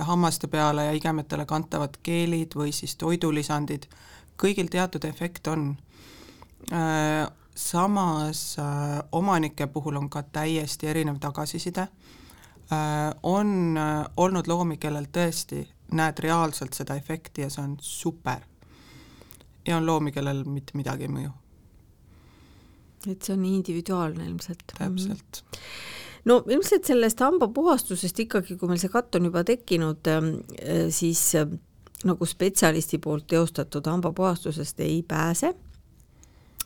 hammaste 0.08 0.48
peale 0.48 0.86
ja 0.86 0.92
igemetele 0.96 1.44
kantavad 1.46 1.98
keelid 2.04 2.54
või 2.56 2.70
siis 2.72 2.94
toidulisandid, 2.96 3.84
kõigil 4.40 4.70
teatud 4.72 5.04
efekt 5.04 5.48
on. 5.48 5.76
samas 7.56 8.56
omanike 9.12 9.68
puhul 9.68 9.96
on 9.96 10.10
ka 10.10 10.24
täiesti 10.24 10.88
erinev 10.88 11.20
tagasiside 11.20 11.88
Äh, 11.88 12.21
on 13.24 13.78
äh, 13.78 14.06
olnud 14.18 14.48
loomi, 14.48 14.78
kellel 14.78 15.08
tõesti 15.12 15.66
näed 15.98 16.20
reaalselt 16.24 16.76
seda 16.78 16.96
efekti 16.96 17.44
ja 17.44 17.50
see 17.52 17.64
on 17.64 17.76
super. 17.82 18.46
ja 19.68 19.78
on 19.78 19.86
loomi, 19.86 20.12
kellel 20.12 20.44
mitte 20.44 20.78
midagi 20.80 21.08
ei 21.08 21.12
mõju. 21.12 21.32
et 23.12 23.22
see 23.22 23.34
on 23.34 23.46
individuaalne 23.46 24.26
ilmselt. 24.26 24.64
täpselt. 24.78 25.44
no 26.26 26.44
ilmselt 26.48 26.86
sellest 26.86 27.20
hambapuhastusest 27.20 28.20
ikkagi, 28.20 28.58
kui 28.58 28.70
meil 28.70 28.80
see 28.80 28.94
katt 28.94 29.16
on 29.16 29.28
juba 29.32 29.44
tekkinud, 29.44 30.08
ähm, 30.08 30.34
äh, 30.62 30.88
siis 30.90 31.32
nagu 32.04 32.26
spetsialisti 32.26 32.98
poolt 32.98 33.28
teostatud 33.28 33.86
hambapuhastusest 33.86 34.80
ei 34.80 35.04
pääse 35.04 35.54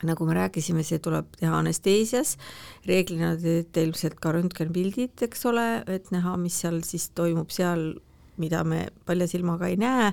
nagu 0.04 0.26
me 0.28 0.36
rääkisime, 0.36 0.84
see 0.84 1.00
tuleb 1.04 1.30
teha 1.40 1.56
anesteesias, 1.62 2.36
reeglina 2.88 3.36
te 3.38 3.62
teete 3.62 3.86
ilmselt 3.88 4.20
ka 4.20 4.34
röntgenpildid, 4.36 5.16
eks 5.28 5.46
ole, 5.48 5.68
et 5.92 6.12
näha, 6.12 6.36
mis 6.42 6.58
seal 6.64 6.82
siis 6.88 7.08
toimub 7.16 7.54
seal, 7.54 7.94
mida 8.42 8.66
me 8.68 8.88
palja 9.08 9.30
silmaga 9.32 9.70
ei 9.72 9.80
näe. 9.80 10.12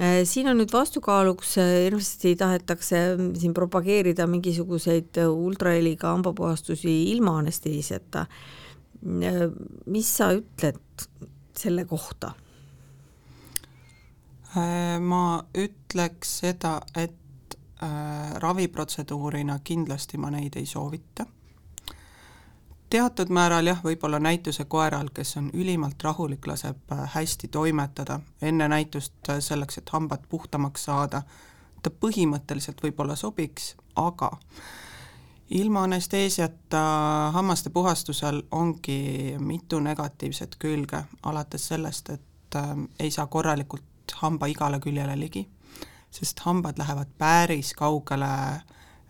Äh, 0.00 0.22
siin 0.24 0.48
on 0.48 0.56
nüüd 0.56 0.72
vastukaaluks, 0.72 1.56
äh, 1.60 1.70
hirmsasti 1.86 2.34
tahetakse 2.40 3.00
siin 3.36 3.52
propageerida 3.56 4.24
mingisuguseid 4.26 5.20
ultraheliga 5.28 6.14
hambapuhastusi 6.14 6.94
ilma 7.12 7.38
anesteesiata. 7.42 8.24
Äh, 8.24 9.42
mis 9.92 10.14
sa 10.16 10.32
ütled 10.38 11.08
selle 11.58 11.84
kohta? 11.88 12.36
ma 14.52 15.40
ütleks 15.56 16.34
seda, 16.42 16.74
et 16.92 17.21
äh, 17.82 18.32
raviprotseduurina 18.34 19.58
kindlasti 19.64 20.18
ma 20.18 20.30
neid 20.30 20.56
ei 20.56 20.66
soovita. 20.66 21.26
teatud 22.92 23.30
määral 23.32 23.66
jah, 23.66 23.78
võib-olla 23.84 24.18
näituse 24.20 24.64
koeral, 24.64 25.08
kes 25.14 25.36
on 25.36 25.50
ülimalt 25.52 26.02
rahulik, 26.02 26.46
laseb 26.46 26.92
äh, 26.92 27.10
hästi 27.14 27.48
toimetada 27.48 28.20
enne 28.42 28.68
näitust 28.68 29.28
äh, 29.28 29.40
selleks, 29.40 29.78
et 29.78 29.88
hambad 29.88 30.28
puhtamaks 30.28 30.84
saada, 30.84 31.22
ta 31.82 31.90
põhimõtteliselt 31.90 32.82
võib-olla 32.82 33.16
sobiks, 33.16 33.76
aga 33.96 34.30
ilma 35.50 35.82
anesteesiata 35.82 36.82
hammaste 37.32 37.70
puhastusel 37.70 38.42
ongi 38.50 39.36
mitu 39.38 39.80
negatiivset 39.80 40.56
külge, 40.58 41.04
alates 41.22 41.68
sellest, 41.68 42.10
et 42.10 42.56
äh, 42.56 42.76
ei 43.00 43.10
saa 43.10 43.26
korralikult 43.26 43.82
hamba 44.20 44.46
igale 44.46 44.80
küljele 44.80 45.16
ligi 45.18 45.48
sest 46.12 46.44
hambad 46.44 46.78
lähevad 46.78 47.08
päris 47.18 47.72
kaugele 47.74 48.28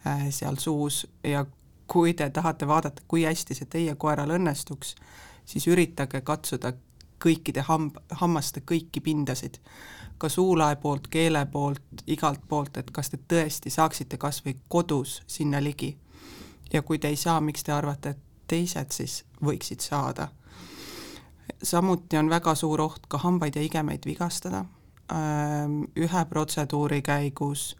äh, 0.06 0.28
seal 0.30 0.56
suus 0.56 1.06
ja 1.24 1.44
kui 1.86 2.14
te 2.14 2.30
tahate 2.30 2.66
vaadata, 2.66 3.02
kui 3.08 3.24
hästi 3.24 3.54
see 3.54 3.68
teie 3.68 3.94
koeral 3.94 4.30
õnnestuks, 4.38 4.94
siis 5.44 5.66
üritage 5.68 6.22
katsuda 6.24 6.72
kõikide 7.22 7.64
hamb, 7.66 7.98
hammaste 8.20 8.62
kõiki 8.66 9.02
pindasid, 9.04 9.58
ka 10.18 10.30
suulae 10.32 10.76
poolt, 10.76 11.08
keele 11.10 11.44
poolt, 11.52 12.04
igalt 12.06 12.40
poolt, 12.48 12.78
et 12.78 12.90
kas 12.94 13.10
te 13.10 13.18
tõesti 13.28 13.70
saaksite 13.70 14.18
kas 14.18 14.40
või 14.46 14.56
kodus 14.68 15.20
sinna 15.26 15.62
ligi. 15.62 15.96
ja 16.72 16.82
kui 16.82 16.98
te 16.98 17.08
ei 17.08 17.16
saa, 17.16 17.40
miks 17.40 17.64
te 17.64 17.72
arvate, 17.72 18.10
et 18.10 18.18
teised 18.48 18.90
siis 18.90 19.24
võiksid 19.44 19.80
saada? 19.80 20.28
samuti 21.62 22.16
on 22.16 22.30
väga 22.30 22.54
suur 22.54 22.80
oht 22.80 23.06
ka 23.08 23.18
hambaid 23.18 23.56
ja 23.56 23.62
igemeid 23.62 24.06
vigastada. 24.06 24.64
Ühe 25.96 26.24
protseduuri 26.28 27.02
käigus 27.02 27.76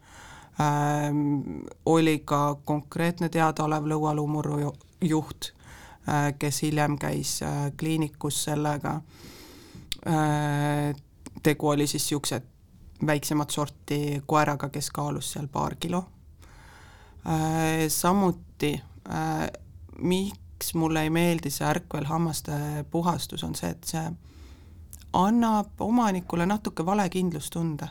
oli 1.85 2.19
ka 2.25 2.41
konkreetne 2.65 3.29
teadaolev 3.29 3.87
lõualuumurru 3.89 4.73
juht, 5.01 5.49
kes 6.39 6.61
hiljem 6.61 6.97
käis 7.01 7.39
kliinikus 7.77 8.43
sellega. 8.43 9.01
tegu 11.43 11.67
oli 11.69 11.87
siis 11.87 12.03
niisuguse 12.03 12.41
väiksemat 13.05 13.49
sorti 13.49 14.21
koeraga, 14.25 14.69
kes 14.69 14.91
kaalus 14.91 15.31
seal 15.31 15.47
paar 15.47 15.75
kilo. 15.75 16.05
samuti 17.89 18.81
mi-, 19.97 20.31
miks 20.63 20.75
mulle 20.75 21.01
ei 21.03 21.09
meeldi 21.09 21.49
see 21.51 21.67
ärkvelhammaste 21.67 22.85
puhastus, 22.91 23.43
on 23.43 23.55
see, 23.55 23.69
et 23.69 23.83
see 23.83 24.03
annab 25.13 25.81
omanikule 25.81 26.45
natuke 26.45 26.85
vale 26.85 27.09
kindlustunde. 27.09 27.87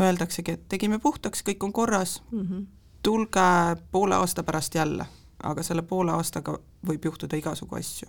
Öeldaksegi, 0.00 0.52
et 0.52 0.68
tegime 0.68 0.98
puhtaks, 0.98 1.42
kõik 1.42 1.64
on 1.64 1.72
korras 1.72 2.22
mm, 2.30 2.40
-hmm. 2.40 2.66
tulge 3.02 3.76
poole 3.90 4.14
aasta 4.14 4.42
pärast 4.42 4.74
jälle, 4.74 5.06
aga 5.42 5.62
selle 5.62 5.82
poole 5.82 6.12
aastaga 6.12 6.58
võib 6.86 7.04
juhtuda 7.04 7.36
igasugu 7.36 7.76
asju. 7.76 8.08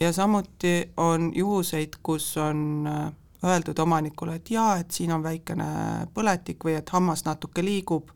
ja 0.00 0.12
samuti 0.12 0.92
on 0.96 1.32
juhuseid, 1.34 1.92
kus 2.02 2.36
on 2.36 2.86
äh, 2.86 3.12
öeldud 3.44 3.78
omanikule, 3.78 4.34
et 4.34 4.50
jaa, 4.50 4.76
et 4.76 4.90
siin 4.90 5.12
on 5.12 5.22
väikene 5.22 5.64
põletik 6.14 6.64
või 6.64 6.74
et 6.74 6.88
hammas 6.88 7.24
natuke 7.24 7.64
liigub 7.64 8.10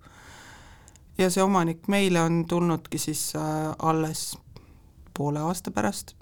ja 1.18 1.30
see 1.30 1.42
omanik 1.42 1.88
meile 1.88 2.22
on 2.22 2.44
tulnudki 2.48 2.98
siis 2.98 3.32
äh, 3.36 3.42
alles 3.78 4.38
poole 5.16 5.40
aasta 5.40 5.70
pärast, 5.70 6.14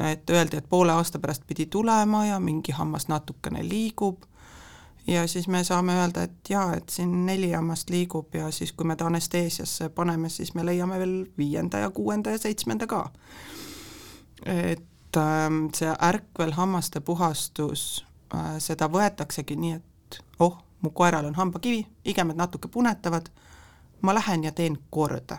et 0.00 0.30
öeldi, 0.30 0.56
et 0.56 0.68
poole 0.68 0.92
aasta 0.92 1.18
pärast 1.18 1.42
pidi 1.46 1.66
tulema 1.66 2.26
ja 2.26 2.40
mingi 2.40 2.72
hammas 2.72 3.08
natukene 3.08 3.68
liigub 3.68 4.22
ja 5.06 5.26
siis 5.26 5.48
me 5.48 5.64
saame 5.64 5.96
öelda, 6.00 6.22
et 6.22 6.50
jaa, 6.50 6.74
et 6.76 6.88
siin 6.88 7.26
neli 7.26 7.52
hammast 7.52 7.90
liigub 7.90 8.34
ja 8.34 8.50
siis, 8.50 8.72
kui 8.72 8.86
me 8.86 8.96
ta 8.96 9.06
anesteesiasse 9.06 9.88
paneme, 9.88 10.28
siis 10.28 10.54
me 10.54 10.66
leiame 10.66 10.98
veel 10.98 11.26
viienda 11.38 11.78
ja 11.78 11.90
kuuenda 11.90 12.30
ja 12.30 12.38
seitsmenda 12.38 12.86
ka. 12.86 13.10
et 14.46 15.16
äh, 15.16 15.50
see 15.74 15.94
ärkvelhammaste 16.02 17.00
puhastus 17.00 18.06
äh,, 18.34 18.58
seda 18.58 18.88
võetaksegi 18.88 19.56
nii, 19.56 19.72
et 19.72 20.22
oh, 20.38 20.58
mu 20.80 20.90
koeral 20.90 21.24
on 21.24 21.34
hambakivi, 21.34 21.86
igemed 22.04 22.36
natuke 22.36 22.68
punetavad 22.68 23.30
ma 24.02 24.14
lähen 24.14 24.44
ja 24.44 24.52
teen 24.52 24.78
korda. 24.90 25.38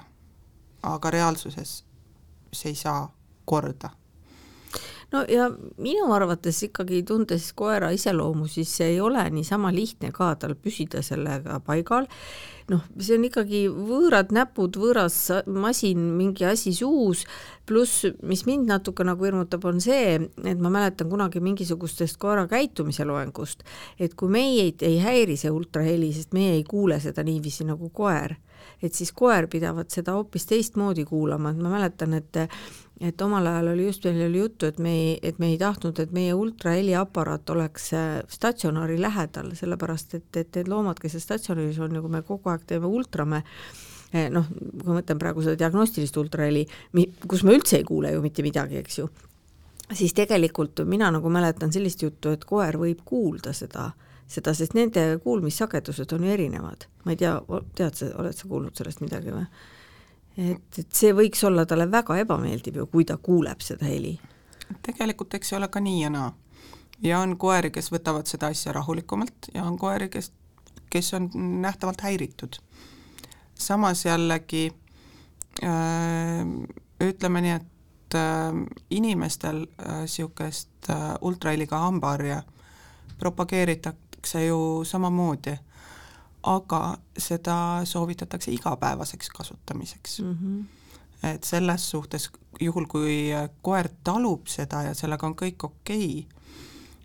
aga 0.83 1.11
reaalsuses 1.11 1.83
see 2.53 2.69
ei 2.69 2.75
saa 2.75 3.13
korda. 3.45 3.89
No 5.13 5.23
ja 5.29 5.49
minu 5.81 6.09
arvates 6.15 6.63
ikkagi, 6.69 7.01
tundes 7.07 7.51
koera 7.57 7.91
iseloomu, 7.95 8.47
siis 8.47 8.71
see 8.77 8.93
ei 8.95 9.01
ole 9.01 9.25
niisama 9.33 9.71
lihtne 9.73 10.13
ka 10.15 10.33
tal 10.39 10.55
püsida 10.55 11.03
sellega 11.05 11.59
paigal. 11.65 12.09
Noh, 12.69 12.83
see 13.01 13.17
on 13.17 13.25
ikkagi 13.27 13.63
võõrad 13.73 14.33
näpud, 14.35 14.77
võõras 14.79 15.17
masin, 15.49 16.03
mingi 16.17 16.45
asi 16.47 16.73
suus, 16.75 17.25
pluss 17.69 18.07
mis 18.25 18.45
mind 18.47 18.69
natuke 18.69 19.05
nagu 19.05 19.25
hirmutab, 19.25 19.65
on 19.69 19.81
see, 19.83 20.17
et 20.43 20.61
ma 20.61 20.71
mäletan 20.73 21.09
kunagi 21.11 21.41
mingisugustest 21.43 22.19
koera 22.21 22.47
käitumise 22.49 23.07
loengust, 23.09 23.65
et 23.99 24.15
kui 24.17 24.31
meid 24.33 24.85
ei 24.85 24.99
häiri 25.03 25.37
see 25.39 25.53
ultraheli, 25.53 26.11
sest 26.15 26.35
meie 26.37 26.57
ei 26.57 26.67
kuule 26.67 26.99
seda 27.03 27.25
niiviisi 27.25 27.67
nagu 27.69 27.91
koer 27.93 28.37
et 28.83 28.95
siis 28.95 29.11
koer 29.15 29.47
pidavat 29.51 29.91
seda 29.91 30.15
hoopis 30.15 30.45
teistmoodi 30.49 31.05
kuulama, 31.07 31.51
et 31.51 31.63
ma 31.63 31.73
mäletan, 31.77 32.15
et 32.15 32.39
et 32.99 33.21
omal 33.21 33.45
ajal 33.47 33.69
oli 33.71 33.85
just, 33.85 34.03
meil 34.03 34.25
oli 34.25 34.41
juttu, 34.41 34.67
et 34.67 34.79
me 34.79 34.91
ei, 34.91 35.11
et 35.23 35.37
me 35.39 35.47
ei 35.53 35.57
tahtnud, 35.57 35.99
et 36.03 36.11
meie 36.11 36.33
ultraheliaparaat 36.35 37.49
oleks 37.49 37.93
äh, 37.95 38.07
statsionari 38.27 38.97
lähedal, 39.01 39.53
sellepärast 39.55 40.17
et, 40.17 40.27
et 40.35 40.59
need 40.59 40.67
loomad, 40.67 40.99
kes 40.99 41.15
statsionaris 41.23 41.79
on 41.79 41.95
kui 42.01 42.11
me 42.11 42.21
kogu 42.27 42.51
aeg 42.51 42.58
teeme 42.67 42.89
ultrame, 42.89 43.43
eh, 44.13 44.27
noh, 44.33 44.47
kui 44.49 44.89
ma 44.89 44.99
mõtlen 44.99 45.21
praegu 45.21 45.45
seda 45.45 45.57
diagnostilist 45.59 46.17
ultraheli, 46.17 46.65
kus 47.27 47.43
me 47.43 47.55
üldse 47.57 47.79
ei 47.79 47.87
kuule 47.87 48.13
ju 48.15 48.21
mitte 48.25 48.45
midagi, 48.45 48.81
eks 48.83 48.99
ju, 48.99 49.09
siis 49.93 50.13
tegelikult 50.17 50.83
mina 50.85 51.11
nagu 51.11 51.29
mäletan 51.29 51.73
sellist 51.73 52.03
juttu, 52.03 52.35
et 52.35 52.45
koer 52.45 52.77
võib 52.81 53.03
kuulda 53.05 53.53
seda 53.53 53.91
seda, 54.29 54.53
sest 54.53 54.75
nende 54.77 55.03
kuulmissagedused 55.23 56.13
on 56.13 56.25
ju 56.25 56.33
erinevad. 56.33 56.85
ma 57.05 57.13
ei 57.13 57.17
tea, 57.17 57.35
tead 57.75 57.97
sa, 57.97 58.09
oled 58.21 58.35
sa 58.35 58.47
kuulnud 58.47 58.77
sellest 58.77 59.01
midagi 59.01 59.33
või? 59.33 59.45
et, 60.37 60.79
et 60.81 60.91
see 60.95 61.13
võiks 61.15 61.41
olla 61.47 61.65
talle 61.65 61.89
väga 61.91 62.19
ebameeldiv 62.23 62.81
ju, 62.81 62.85
kui 62.91 63.07
ta 63.09 63.17
kuuleb 63.17 63.63
seda 63.65 63.87
heli. 63.89 64.17
tegelikult 64.85 65.33
eks 65.33 65.51
see 65.51 65.57
ole 65.57 65.71
ka 65.71 65.81
nii 65.83 66.03
ja 66.03 66.11
naa. 66.13 66.33
ja 67.01 67.23
on 67.23 67.37
koeri, 67.41 67.71
kes 67.73 67.91
võtavad 67.93 68.29
seda 68.29 68.51
asja 68.53 68.75
rahulikumalt 68.75 69.51
ja 69.53 69.65
on 69.65 69.77
koeri, 69.81 70.09
kes, 70.13 70.31
kes 70.89 71.13
on 71.13 71.29
nähtavalt 71.61 72.01
häiritud. 72.01 72.53
samas 73.55 74.05
jällegi 74.05 74.71
äh, 75.63 76.45
ütleme 77.01 77.41
nii, 77.41 77.51
et 77.51 78.15
äh, 78.15 78.53
inimestel 78.89 79.65
niisugust 79.99 80.89
äh, 80.89 81.13
ultraheliga 81.21 81.77
hambaharja 81.77 82.43
propageeritakse 83.19 84.45
ju 84.45 84.83
samamoodi, 84.83 85.57
aga 86.43 86.97
seda 87.17 87.81
soovitatakse 87.83 88.51
igapäevaseks 88.51 89.29
kasutamiseks 89.29 90.19
mm. 90.19 90.37
-hmm 90.41 90.79
et 91.23 91.43
selles 91.43 91.89
suhtes, 91.89 92.29
juhul 92.61 92.85
kui 92.87 93.29
koer 93.61 93.89
talub 94.03 94.47
seda 94.47 94.83
ja 94.87 94.93
sellega 94.95 95.27
on 95.27 95.35
kõik 95.35 95.65
okei 95.67 96.05
okay,, 96.19 96.38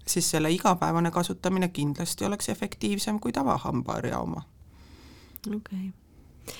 siis 0.06 0.30
selle 0.30 0.50
igapäevane 0.52 1.10
kasutamine 1.10 1.68
kindlasti 1.68 2.24
oleks 2.24 2.48
efektiivsem 2.48 3.20
kui 3.20 3.32
tavahambaharja 3.32 4.18
oma. 4.18 4.42
okei 5.46 5.56
okay. 5.56 6.56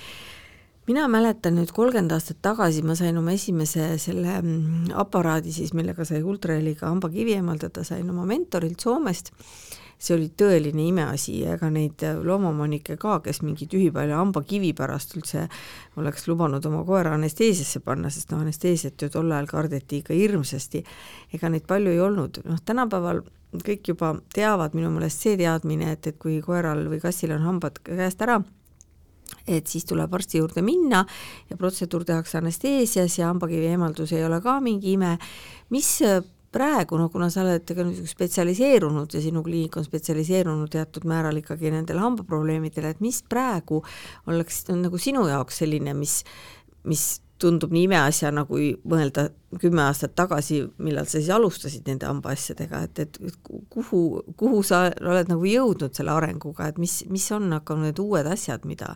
mina 0.86 1.08
mäletan 1.08 1.56
nüüd 1.58 1.72
kolmkümmend 1.72 2.12
aastat 2.12 2.42
tagasi 2.42 2.82
ma 2.82 2.94
sain 2.94 3.18
oma 3.18 3.32
esimese 3.32 3.94
selle 3.98 4.40
mm, 4.40 4.90
aparaadi 4.94 5.52
siis, 5.52 5.72
millega 5.74 6.04
sai 6.04 6.22
ultraheliga 6.22 6.88
hambakivi 6.88 7.38
eemaldada, 7.38 7.84
sain 7.84 8.10
oma 8.10 8.26
mentorilt 8.28 8.80
Soomest 8.80 9.32
see 9.98 10.16
oli 10.16 10.30
tõeline 10.36 10.88
imeasi 10.88 11.38
ja 11.42 11.54
ega 11.58 11.70
neid 11.72 12.02
loomaomanikke 12.24 12.96
ka, 13.00 13.18
kes 13.24 13.42
mingi 13.44 13.68
tühipalja 13.70 14.18
hambakivi 14.20 14.72
pärast 14.76 15.16
üldse 15.18 15.46
oleks 16.00 16.28
lubanud 16.28 16.64
oma 16.68 16.82
koera 16.86 17.14
anesteesiasse 17.18 17.80
panna, 17.84 18.10
sest 18.10 18.32
noh, 18.32 18.42
anesteesiat 18.44 19.00
ju 19.00 19.10
tol 19.12 19.32
ajal 19.32 19.48
kardeti 19.50 20.02
ikka 20.02 20.16
hirmsasti, 20.16 20.84
ega 21.34 21.52
neid 21.52 21.68
palju 21.70 21.94
ei 21.94 22.02
olnud, 22.04 22.42
noh 22.48 22.60
tänapäeval 22.64 23.24
kõik 23.62 23.92
juba 23.92 24.14
teavad 24.34 24.74
minu 24.74 24.90
meelest 24.90 25.22
see 25.22 25.38
teadmine, 25.38 25.92
et, 25.94 26.10
et 26.10 26.18
kui 26.18 26.40
koeral 26.42 26.86
või 26.90 27.00
kassil 27.02 27.34
on 27.36 27.46
hambad 27.46 27.78
käest 27.86 28.22
ära, 28.24 28.40
et 29.46 29.68
siis 29.70 29.86
tuleb 29.88 30.12
arsti 30.14 30.40
juurde 30.40 30.62
minna 30.64 31.04
ja 31.50 31.56
protseduur 31.60 32.04
tehakse 32.08 32.38
anesteesias 32.40 33.18
ja 33.18 33.28
hambakivi 33.30 33.70
eemaldus 33.72 34.12
ei 34.12 34.24
ole 34.24 34.40
ka 34.44 34.58
mingi 34.64 34.94
ime, 34.96 35.16
mis 35.74 35.96
praegu, 36.54 36.98
no 37.00 37.08
kuna 37.12 37.28
sa 37.32 37.42
oled 37.42 37.74
ka 37.76 37.86
spetsialiseerunud 38.10 39.14
ja 39.14 39.22
sinu 39.24 39.42
kliinik 39.46 39.76
on 39.80 39.86
spetsialiseerunud 39.86 40.70
teatud 40.72 41.06
määral 41.10 41.40
ikkagi 41.40 41.72
nendele 41.74 42.02
hambaprobleemidele, 42.04 42.94
et 42.94 43.02
mis 43.04 43.20
praegu 43.28 43.82
oleks 44.30 44.64
nagu 44.72 45.00
sinu 45.00 45.26
jaoks 45.30 45.62
selline, 45.64 45.96
mis, 45.98 46.20
mis 46.88 47.06
tundub 47.44 47.72
nii 47.74 47.84
imeasjana, 47.88 48.44
kui 48.48 48.70
mõelda 48.88 49.28
kümme 49.60 49.84
aastat 49.84 50.14
tagasi, 50.18 50.62
millal 50.82 51.06
sa 51.06 51.18
siis 51.18 51.30
alustasid 51.34 51.86
nende 51.88 52.08
hambaasjadega, 52.08 52.80
et, 52.88 53.02
et 53.04 53.18
kuhu, 53.70 54.00
kuhu 54.40 54.62
sa 54.66 54.86
oled 55.02 55.30
nagu 55.30 55.46
jõudnud 55.48 55.94
selle 55.94 56.14
arenguga, 56.14 56.70
et 56.72 56.80
mis, 56.82 56.96
mis 57.12 57.26
on 57.36 57.52
hakanud 57.54 57.90
need 57.90 58.02
uued 58.02 58.28
asjad, 58.30 58.66
mida, 58.68 58.94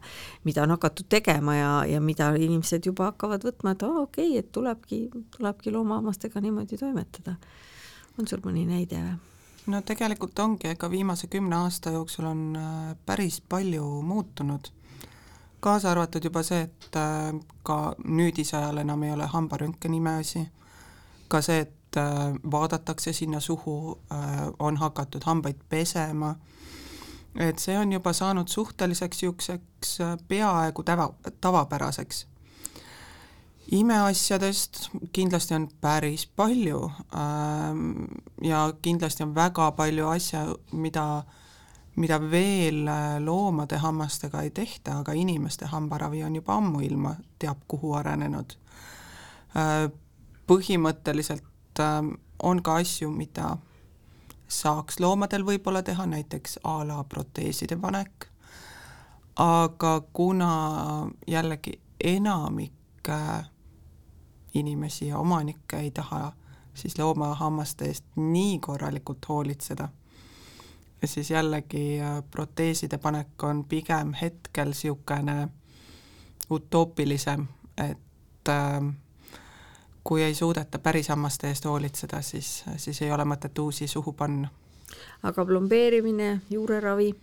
mida 0.49 0.65
on 0.65 0.75
hakatud 0.75 1.11
tegema 1.13 1.57
ja, 1.59 1.73
ja 1.93 2.03
mida 2.05 2.33
inimesed 2.39 2.89
juba 2.91 3.13
hakkavad 3.13 3.47
võtma, 3.47 3.77
et 3.77 3.87
aa 3.87 4.05
okei 4.05 4.33
okay,, 4.33 4.43
et 4.43 4.53
tulebki, 4.55 5.03
tulebki 5.37 5.75
loomahammastega 5.75 6.43
niimoodi 6.45 6.81
toimetada. 6.81 7.37
on 8.19 8.27
sul 8.27 8.43
mõni 8.45 8.67
näide 8.67 8.99
või? 9.03 9.19
no 9.69 9.83
tegelikult 9.85 10.39
ongi, 10.43 10.73
ega 10.73 10.91
viimase 10.91 11.29
kümne 11.31 11.57
aasta 11.61 11.93
jooksul 11.95 12.27
on 12.31 12.43
äh, 12.57 12.97
päris 13.07 13.41
palju 13.41 13.85
muutunud 14.03 14.73
kaasa 15.61 15.90
arvatud 15.90 16.25
juba 16.25 16.42
see, 16.42 16.61
et 16.66 16.97
äh, 16.97 17.33
ka 17.62 17.94
nüüdisajal 18.05 18.83
enam 18.85 19.03
ei 19.03 19.12
ole 19.12 19.27
hambaröntgen 19.27 19.94
imeasi, 19.94 20.44
ka 21.29 21.40
see, 21.42 21.61
et 21.66 21.97
äh, 21.97 22.35
vaadatakse 22.51 23.12
sinna 23.12 23.40
suhu, 23.40 23.99
äh, 24.12 24.47
on 24.59 24.77
hakatud 24.77 25.27
hambaid 25.27 25.61
pesema, 25.68 26.35
et 27.37 27.59
see 27.59 27.79
on 27.79 27.92
juba 27.92 28.12
saanud 28.12 28.49
suhteliseks 28.49 29.23
niisuguseks 29.23 29.99
peaaegu 30.29 30.83
tava, 30.83 31.12
tavapäraseks. 31.40 32.27
imeasjadest 33.73 34.88
kindlasti 35.12 35.55
on 35.55 35.68
päris 35.81 36.27
palju 36.27 36.90
ähm, 37.14 38.05
ja 38.42 38.73
kindlasti 38.83 39.23
on 39.23 39.35
väga 39.35 39.71
palju 39.73 40.09
asja, 40.09 40.47
mida 40.73 41.23
mida 41.99 42.19
veel 42.31 42.87
äh, 42.89 43.19
loomade 43.21 43.79
hammastega 43.83 44.43
ei 44.43 44.51
tehta, 44.51 44.99
aga 44.99 45.13
inimeste 45.13 45.67
hambaravi 45.67 46.23
on 46.25 46.37
juba 46.37 46.55
ammuilma 46.55 47.15
teab 47.39 47.65
kuhu 47.69 47.93
arenenud. 47.99 48.55
Äh, 49.59 49.91
põhimõtteliselt 50.47 51.83
äh, 51.83 51.99
on 52.43 52.63
ka 52.63 52.79
asju, 52.83 53.11
mida 53.11 53.57
saaks 54.49 55.01
loomadel 55.01 55.45
võib-olla 55.45 55.83
teha, 55.83 56.07
näiteks 56.07 56.61
a 56.65 56.81
la 56.87 57.03
proteeside 57.05 57.77
panek, 57.77 58.29
aga 59.43 60.01
kuna 60.13 60.53
jällegi 61.27 61.79
enamik 62.05 62.75
inimesi 64.55 65.07
ja 65.07 65.19
omanikke 65.19 65.79
ei 65.81 65.91
taha 65.91 66.33
siis 66.75 66.99
loomahammaste 66.99 67.87
eest 67.89 68.05
nii 68.17 68.59
korralikult 68.61 69.29
hoolitseda 69.29 69.89
ja 71.03 71.09
siis 71.09 71.31
jällegi 71.31 72.01
äh, 72.01 72.23
proteeside 72.31 72.99
panek 72.99 73.43
on 73.43 73.65
pigem 73.65 74.13
hetkel 74.13 74.69
niisugune 74.75 75.49
utoopilisem, 76.51 77.47
et 77.77 78.49
äh, 78.49 78.95
kui 80.05 80.23
ei 80.23 80.35
suudeta 80.35 80.79
päris 80.79 81.09
hammaste 81.09 81.49
eest 81.49 81.65
hoolitseda, 81.65 82.23
siis, 82.23 82.65
siis 82.77 83.03
ei 83.03 83.13
ole 83.13 83.25
mõtet 83.25 83.59
uusi 83.59 83.87
suhu 83.89 84.13
panna. 84.13 84.49
aga 85.23 85.45
plombeerimine, 85.45 86.41
juureravi? 86.51 87.15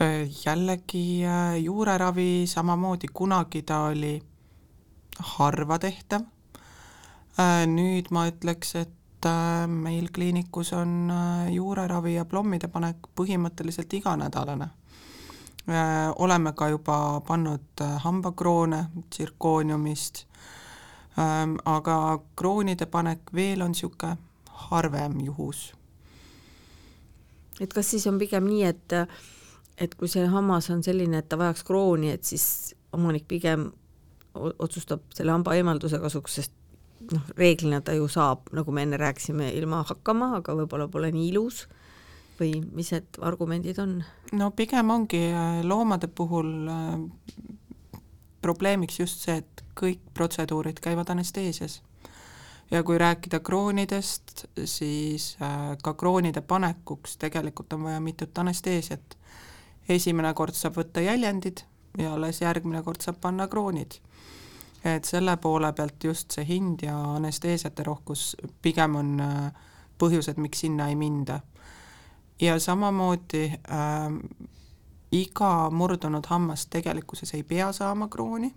Äh, 0.00 0.28
jällegi 0.46 1.24
äh, 1.24 1.58
juureravi 1.62 2.44
samamoodi, 2.46 3.06
kunagi 3.12 3.62
ta 3.62 3.80
oli 3.80 4.22
harva 5.18 5.78
tehtav. 5.78 6.22
nüüd 7.66 8.06
ma 8.10 8.22
ütleks, 8.30 8.70
et 8.80 8.92
meil 9.66 10.08
kliinikus 10.14 10.72
on 10.72 11.10
äh, 11.10 11.52
juureravi 11.54 12.14
ja 12.14 12.24
plommide 12.24 12.68
panek 12.68 13.08
põhimõtteliselt 13.18 13.92
iganädalane. 13.92 14.68
Äh, 15.68 16.12
oleme 16.18 16.52
ka 16.52 16.68
juba 16.68 17.20
pannud 17.26 17.82
hambakroone 18.04 18.84
tsirkooniumist, 19.10 20.26
ähm, 21.18 21.56
aga 21.64 22.18
kroonide 22.36 22.86
panek 22.86 23.32
veel 23.34 23.62
on 23.62 23.72
niisugune 23.74 24.16
harvem 24.68 25.20
juhus. 25.20 25.72
et 27.60 27.72
kas 27.72 27.90
siis 27.90 28.06
on 28.06 28.18
pigem 28.18 28.44
nii, 28.44 28.64
et 28.64 28.92
et 29.78 29.94
kui 29.94 30.08
see 30.08 30.26
hammas 30.26 30.70
on 30.70 30.82
selline, 30.82 31.18
et 31.18 31.28
ta 31.28 31.38
vajaks 31.38 31.64
krooni, 31.64 32.10
et 32.10 32.24
siis 32.24 32.74
omanik 32.92 33.26
pigem 33.28 33.70
otsustab 34.34 35.00
selle 35.14 35.32
hamba 35.32 35.54
eemalduse 35.56 35.98
kasuks, 35.98 36.34
sest 36.34 36.52
noh, 37.12 37.32
reeglina 37.36 37.80
ta 37.84 37.94
ju 37.96 38.08
saab, 38.10 38.48
nagu 38.56 38.72
me 38.72 38.82
enne 38.86 38.98
rääkisime, 39.00 39.50
ilma 39.58 39.82
hakkama, 39.86 40.36
aga 40.40 40.54
võib-olla 40.58 40.88
pole 40.90 41.10
nii 41.14 41.28
ilus 41.32 41.66
või 42.40 42.60
mis 42.76 42.92
need 42.92 43.18
argumendid 43.24 43.78
on? 43.82 43.98
no 44.36 44.50
pigem 44.56 44.90
ongi 44.92 45.22
äh, 45.30 45.60
loomade 45.64 46.08
puhul 46.08 46.50
äh, 46.68 46.96
probleemiks 48.44 49.00
just 49.00 49.24
see, 49.24 49.40
et 49.42 49.64
kõik 49.76 50.02
protseduurid 50.14 50.80
käivad 50.84 51.10
anesteesias. 51.12 51.82
ja 52.70 52.82
kui 52.82 52.98
rääkida 52.98 53.40
kroonidest, 53.40 54.46
siis 54.64 55.36
äh, 55.42 55.76
ka 55.82 55.94
kroonide 55.94 56.40
panekuks 56.40 57.16
tegelikult 57.16 57.72
on 57.72 57.88
vaja 57.88 58.00
mitut 58.00 58.38
anesteesiat. 58.38 59.16
esimene 59.88 60.34
kord 60.34 60.54
saab 60.54 60.76
võtta 60.76 61.00
jäljendid 61.00 61.64
ja 61.98 62.14
alles 62.14 62.40
järgmine 62.40 62.82
kord 62.82 63.00
saab 63.00 63.20
panna 63.20 63.48
kroonid 63.48 64.00
et 64.94 65.04
selle 65.04 65.36
poole 65.36 65.72
pealt 65.72 66.04
just 66.04 66.30
see 66.36 66.44
hind 66.46 66.82
ja 66.86 66.96
anesteesiate 67.16 67.82
rohkus 67.86 68.36
pigem 68.62 68.96
on 68.96 69.20
äh, 69.20 69.64
põhjused, 69.98 70.38
miks 70.40 70.60
sinna 70.64 70.88
ei 70.88 70.96
minda. 70.96 71.40
ja 72.40 72.58
samamoodi 72.60 73.44
äh, 73.48 74.12
iga 75.12 75.70
murdunud 75.70 76.26
hammas 76.28 76.66
tegelikkuses 76.66 77.34
ei 77.34 77.42
pea 77.42 77.72
saama 77.72 78.08
krooni 78.08 78.54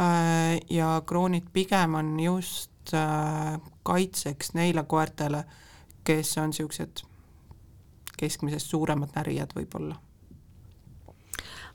äh,, 0.00 0.60
ja 0.70 1.02
kroonid 1.06 1.50
pigem 1.52 1.94
on 1.94 2.20
just 2.20 2.94
äh, 2.94 3.60
kaitseks 3.82 4.54
neile 4.54 4.82
koertele, 4.82 5.44
kes 6.04 6.38
on 6.38 6.50
niisugused 6.50 7.02
keskmisest 8.16 8.70
suuremad 8.70 9.10
närijad 9.14 9.50
võib-olla. 9.56 9.96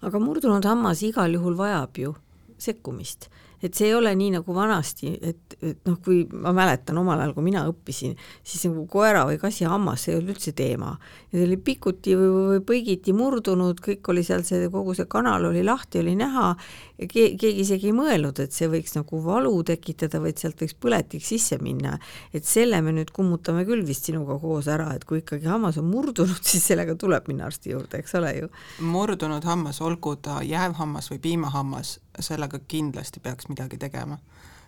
aga 0.02 0.19
murdunud 0.19 0.65
hammas 0.65 1.04
igal 1.04 1.34
juhul 1.34 1.58
vajab 1.58 1.97
ju 1.97 2.15
sekkumist 2.58 3.30
et 3.63 3.74
see 3.74 3.88
ei 3.89 3.96
ole 3.98 4.12
nii 4.15 4.36
nagu 4.36 4.54
vanasti, 4.54 5.12
et, 5.26 5.56
et 5.65 5.80
noh, 5.89 5.98
kui 6.04 6.22
ma 6.30 6.54
mäletan 6.56 6.98
omal 7.02 7.24
ajal, 7.24 7.34
kui 7.34 7.46
mina 7.48 7.63
õppisin, 7.70 8.13
siis 8.46 8.67
nagu 8.70 8.84
koera 8.91 9.24
või 9.30 9.39
kassi 9.41 9.65
hammas, 9.70 10.06
ei 10.08 10.17
olnud 10.17 10.36
üldse 10.36 10.54
teema. 10.58 10.93
ja 11.32 11.39
see 11.39 11.48
oli 11.48 11.58
pikuti 11.58 12.13
või, 12.20 12.30
või 12.52 12.62
põigiti 12.70 13.15
murdunud, 13.17 13.82
kõik 13.84 14.12
oli 14.13 14.26
seal, 14.28 14.46
see 14.48 14.70
kogu 14.74 14.93
see 14.98 15.10
kanal 15.10 15.50
oli 15.50 15.65
lahti, 15.65 16.04
oli 16.04 16.13
näha 16.20 16.52
ja 16.97 17.07
keegi, 17.07 17.38
keegi 17.38 17.63
isegi 17.63 17.89
ei 17.91 17.95
mõelnud, 17.95 18.39
et 18.41 18.55
see 18.55 18.69
võiks 18.71 18.95
nagu 18.97 19.19
valu 19.23 19.53
tekitada, 19.67 20.21
vaid 20.23 20.39
sealt 20.41 20.62
võiks 20.63 20.75
põletik 20.81 21.25
sisse 21.25 21.60
minna. 21.62 21.97
et 22.33 22.45
selle 22.45 22.81
me 22.81 22.93
nüüd 22.95 23.12
kummutame 23.13 23.65
küll 23.65 23.86
vist 23.86 24.10
sinuga 24.10 24.39
koos 24.41 24.67
ära, 24.71 24.93
et 24.95 25.05
kui 25.05 25.21
ikkagi 25.21 25.47
hammas 25.47 25.77
on 25.77 25.89
murdunud, 25.91 26.43
siis 26.51 26.65
sellega 26.71 26.95
tuleb 26.95 27.27
minna 27.27 27.47
arsti 27.47 27.73
juurde, 27.75 28.01
eks 28.01 28.15
ole 28.19 28.33
ju. 28.38 28.49
murdunud 28.79 29.43
hammas, 29.45 29.81
olgu 29.81 30.15
ta 30.15 30.41
jäävhammas 30.43 31.12
või 31.13 31.21
piimahammas, 31.27 31.99
sellega 32.19 32.60
kindlasti 32.67 33.19
peaks 33.19 33.49
midagi 33.49 33.77
tegema. 33.77 34.17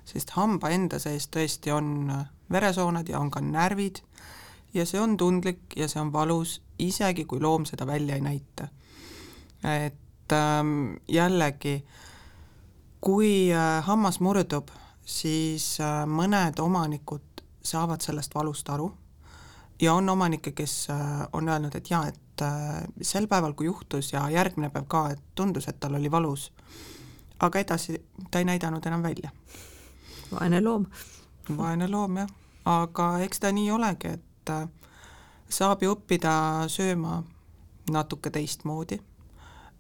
sest 0.06 0.32
hamba 0.34 0.70
enda 0.74 0.98
sees 1.00 1.28
tõesti 1.30 1.72
on 1.72 2.12
veresooned 2.50 3.10
ja 3.10 3.20
on 3.20 3.30
ka 3.32 3.42
närvid 3.46 4.00
ja 4.74 4.86
see 4.86 5.00
on 5.02 5.18
tundlik 5.18 5.76
ja 5.78 5.88
see 5.90 6.02
on 6.02 6.12
valus, 6.14 6.60
isegi 6.80 7.26
kui 7.26 7.42
loom 7.42 7.66
seda 7.66 7.88
välja 7.88 8.16
ei 8.16 8.22
näita. 8.22 8.68
et 9.64 10.34
ähm, 10.34 10.94
jällegi, 11.08 11.84
kui 13.02 13.52
äh, 13.54 13.84
hammas 13.86 14.20
murdub, 14.20 14.72
siis 15.06 15.78
äh, 15.82 16.04
mõned 16.08 16.60
omanikud 16.60 17.44
saavad 17.64 18.04
sellest 18.04 18.36
valust 18.36 18.70
aru 18.70 18.92
ja 19.82 19.94
on 19.94 20.10
omanikke, 20.10 20.52
kes 20.52 20.90
äh, 20.92 21.24
on 21.34 21.50
öelnud, 21.50 21.76
et 21.76 21.90
jaa, 21.90 22.08
et 22.08 22.26
sel 23.04 23.26
päeval, 23.28 23.52
kui 23.52 23.68
juhtus 23.68 24.14
ja 24.14 24.22
järgmine 24.32 24.70
päev 24.72 24.86
ka, 24.88 25.10
et 25.12 25.24
tundus, 25.36 25.68
et 25.68 25.80
tal 25.80 25.98
oli 26.00 26.12
valus 26.12 26.46
aga 27.40 27.60
edasi 27.60 27.98
ta 28.32 28.40
ei 28.40 28.46
näidanud 28.46 28.86
enam 28.86 29.04
välja. 29.04 29.32
vaene 30.32 30.62
loom. 30.62 30.86
vaene 31.58 31.88
loom 31.88 32.18
jah, 32.18 32.30
aga 32.66 33.20
eks 33.20 33.40
ta 33.40 33.52
nii 33.52 33.72
olegi, 33.72 34.08
et 34.08 34.52
saab 35.50 35.84
ju 35.84 35.96
õppida 35.96 36.68
sööma 36.70 37.24
natuke 37.92 38.30
teistmoodi 38.30 39.00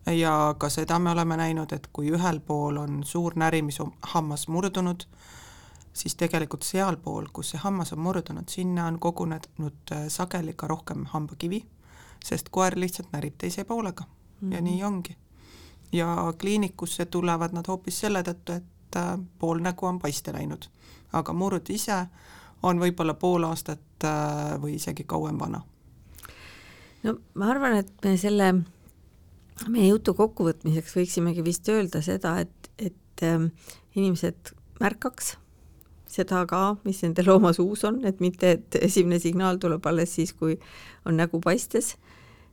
ja 0.05 0.55
ka 0.57 0.69
seda 0.69 0.99
me 0.99 1.11
oleme 1.11 1.37
näinud, 1.37 1.71
et 1.71 1.89
kui 1.93 2.11
ühel 2.11 2.39
pool 2.39 2.77
on 2.77 3.03
suur 3.03 3.35
närimishammas 3.35 4.47
murdunud, 4.47 5.03
siis 5.93 6.15
tegelikult 6.15 6.63
sealpool, 6.63 7.27
kus 7.33 7.53
see 7.53 7.61
hammas 7.63 7.93
on 7.93 7.99
murdunud, 7.99 8.49
sinna 8.49 8.87
on 8.87 8.99
kogunenud 8.99 9.91
äh, 9.91 10.07
sageli 10.07 10.53
ka 10.53 10.67
rohkem 10.67 11.05
hambakivi, 11.05 11.65
sest 12.23 12.49
koer 12.49 12.77
lihtsalt 12.79 13.11
närib 13.11 13.37
teise 13.37 13.63
poolega 13.63 14.03
mm 14.03 14.49
-hmm. 14.49 14.53
ja 14.53 14.61
mhm. 14.61 14.65
nii 14.65 14.83
ongi 14.83 15.17
ja 15.91 16.33
kliinikusse 16.37 17.05
tulevad 17.05 17.53
nad 17.53 17.67
hoopis 17.67 17.99
selle 17.99 18.21
tõttu, 18.21 18.57
et 18.57 18.95
äh, 18.95 19.19
pool 19.39 19.59
nägu 19.59 19.85
on 19.85 19.99
paiste 19.99 20.33
läinud. 20.33 20.69
aga 21.13 21.33
murd 21.33 21.69
ise 21.69 22.05
on 22.63 22.79
võib-olla 22.79 23.13
pool 23.13 23.43
aastat 23.43 24.03
äh, 24.03 24.61
või 24.61 24.75
isegi 24.75 25.03
kauem 25.03 25.39
vana. 25.39 25.61
no 27.03 27.17
ma 27.33 27.49
arvan, 27.51 27.77
et 27.77 27.91
me 28.03 28.17
selle 28.17 28.53
meie 29.67 29.89
jutu 29.89 30.13
kokkuvõtmiseks 30.17 30.95
võiksimegi 30.95 31.43
vist 31.45 31.67
öelda 31.69 32.01
seda, 32.05 32.37
et, 32.45 32.71
et 32.77 33.25
äh, 33.25 33.49
inimesed 33.95 34.53
märkaks 34.79 35.35
seda 36.09 36.43
ka, 36.49 36.61
mis 36.87 37.01
nende 37.05 37.23
looma 37.25 37.51
suus 37.53 37.83
on, 37.87 38.01
et 38.07 38.21
mitte, 38.23 38.55
et 38.57 38.79
esimene 38.81 39.19
signaal 39.21 39.59
tuleb 39.61 39.85
alles 39.89 40.15
siis, 40.17 40.33
kui 40.33 40.55
on 41.05 41.19
nägu 41.19 41.41
paistes 41.43 41.93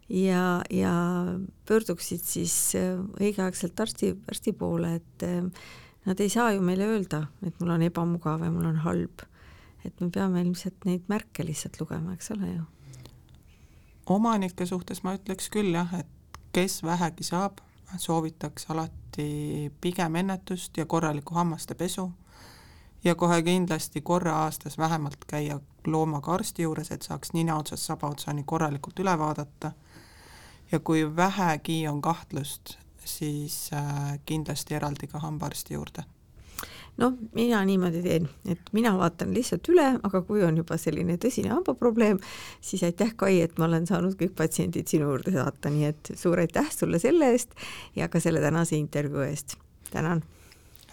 ja, 0.09 0.61
ja 0.71 0.93
pöörduksid 1.69 2.23
siis 2.25 2.57
äh, 2.79 2.99
õigeaegselt 3.21 3.81
arsti, 3.81 4.13
arsti 4.29 4.53
poole, 4.57 4.97
et 5.01 5.27
äh, 5.27 5.71
nad 6.07 6.21
ei 6.21 6.31
saa 6.33 6.53
ju 6.55 6.63
meile 6.65 6.89
öelda, 6.91 7.27
et 7.47 7.57
mul 7.61 7.75
on 7.75 7.87
ebamugav 7.87 8.45
ja 8.45 8.53
mul 8.53 8.69
on 8.73 8.85
halb. 8.87 9.27
et 9.87 10.01
me 10.03 10.09
peame 10.11 10.41
ilmselt 10.43 10.83
neid 10.83 11.05
märke 11.07 11.45
lihtsalt 11.47 11.77
lugema, 11.79 12.17
eks 12.17 12.33
ole 12.35 12.49
ju. 12.51 12.63
omanike 14.11 14.67
suhtes 14.67 15.05
ma 15.05 15.15
ütleks 15.15 15.47
küll 15.55 15.71
jah, 15.75 15.93
et 15.95 16.16
kes 16.57 16.83
vähegi 16.83 17.25
saab, 17.25 17.59
soovitaks 18.01 18.71
alati 18.73 19.73
pigem 19.81 20.15
ennetust 20.17 20.77
ja 20.77 20.87
korralikku 20.87 21.35
hammaste 21.35 21.75
pesu 21.75 22.07
ja 23.05 23.15
kohe 23.15 23.43
kindlasti 23.43 24.01
korra 24.01 24.39
aastas 24.45 24.79
vähemalt 24.79 25.25
käia 25.27 25.61
loomaga 25.87 26.35
arsti 26.35 26.63
juures, 26.63 26.91
et 26.91 27.03
saaks 27.03 27.35
nina 27.37 27.59
otsast 27.61 27.83
saba 27.83 28.09
otsani 28.09 28.45
korralikult 28.47 29.05
üle 29.05 29.19
vaadata 29.19 29.73
ja 30.73 30.81
kui 30.81 31.05
vähegi 31.17 31.89
on 31.89 32.01
kahtlust, 32.03 32.79
siis 33.05 33.71
äh, 33.73 34.19
kindlasti 34.25 34.75
eraldi 34.75 35.07
ka 35.13 35.19
hambaarsti 35.19 35.75
juurde. 35.75 36.05
Noh, 36.97 37.13
mina 37.35 37.65
niimoodi 37.65 38.03
teen, 38.03 38.29
et 38.49 38.73
mina 38.73 38.93
vaatan 38.99 39.35
lihtsalt 39.35 39.69
üle, 39.73 39.87
aga 40.03 40.23
kui 40.27 40.45
on 40.47 40.57
juba 40.61 40.79
selline 40.81 41.19
tõsine 41.21 41.53
hambaprobleem, 41.53 42.21
siis 42.65 42.85
aitäh, 42.87 43.13
Kai, 43.17 43.41
et 43.45 43.59
ma 43.59 43.69
olen 43.69 43.87
saanud 43.89 44.17
kõik 44.21 44.35
patsiendid 44.39 44.89
sinu 44.91 45.11
juurde 45.11 45.35
saata, 45.37 45.73
nii 45.73 45.91
et 45.91 46.13
suur 46.15 46.41
aitäh 46.43 46.71
sulle 46.73 47.01
selle 47.03 47.31
eest 47.35 47.55
ja 47.97 48.09
ka 48.13 48.21
selle 48.21 48.41
tänase 48.45 48.77
intervjuu 48.77 49.27
eest. 49.27 49.57
tänan. 49.91 50.23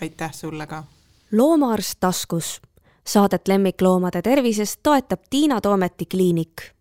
aitäh 0.01 0.33
sulle 0.33 0.67
ka. 0.67 0.83
loomaarst 1.31 1.99
taskus. 1.99 2.61
Saadet 3.03 3.47
lemmikloomade 3.47 4.21
tervisest 4.21 4.79
toetab 4.83 5.19
Tiina 5.29 5.61
Toometi 5.61 6.05
kliinik 6.05 6.73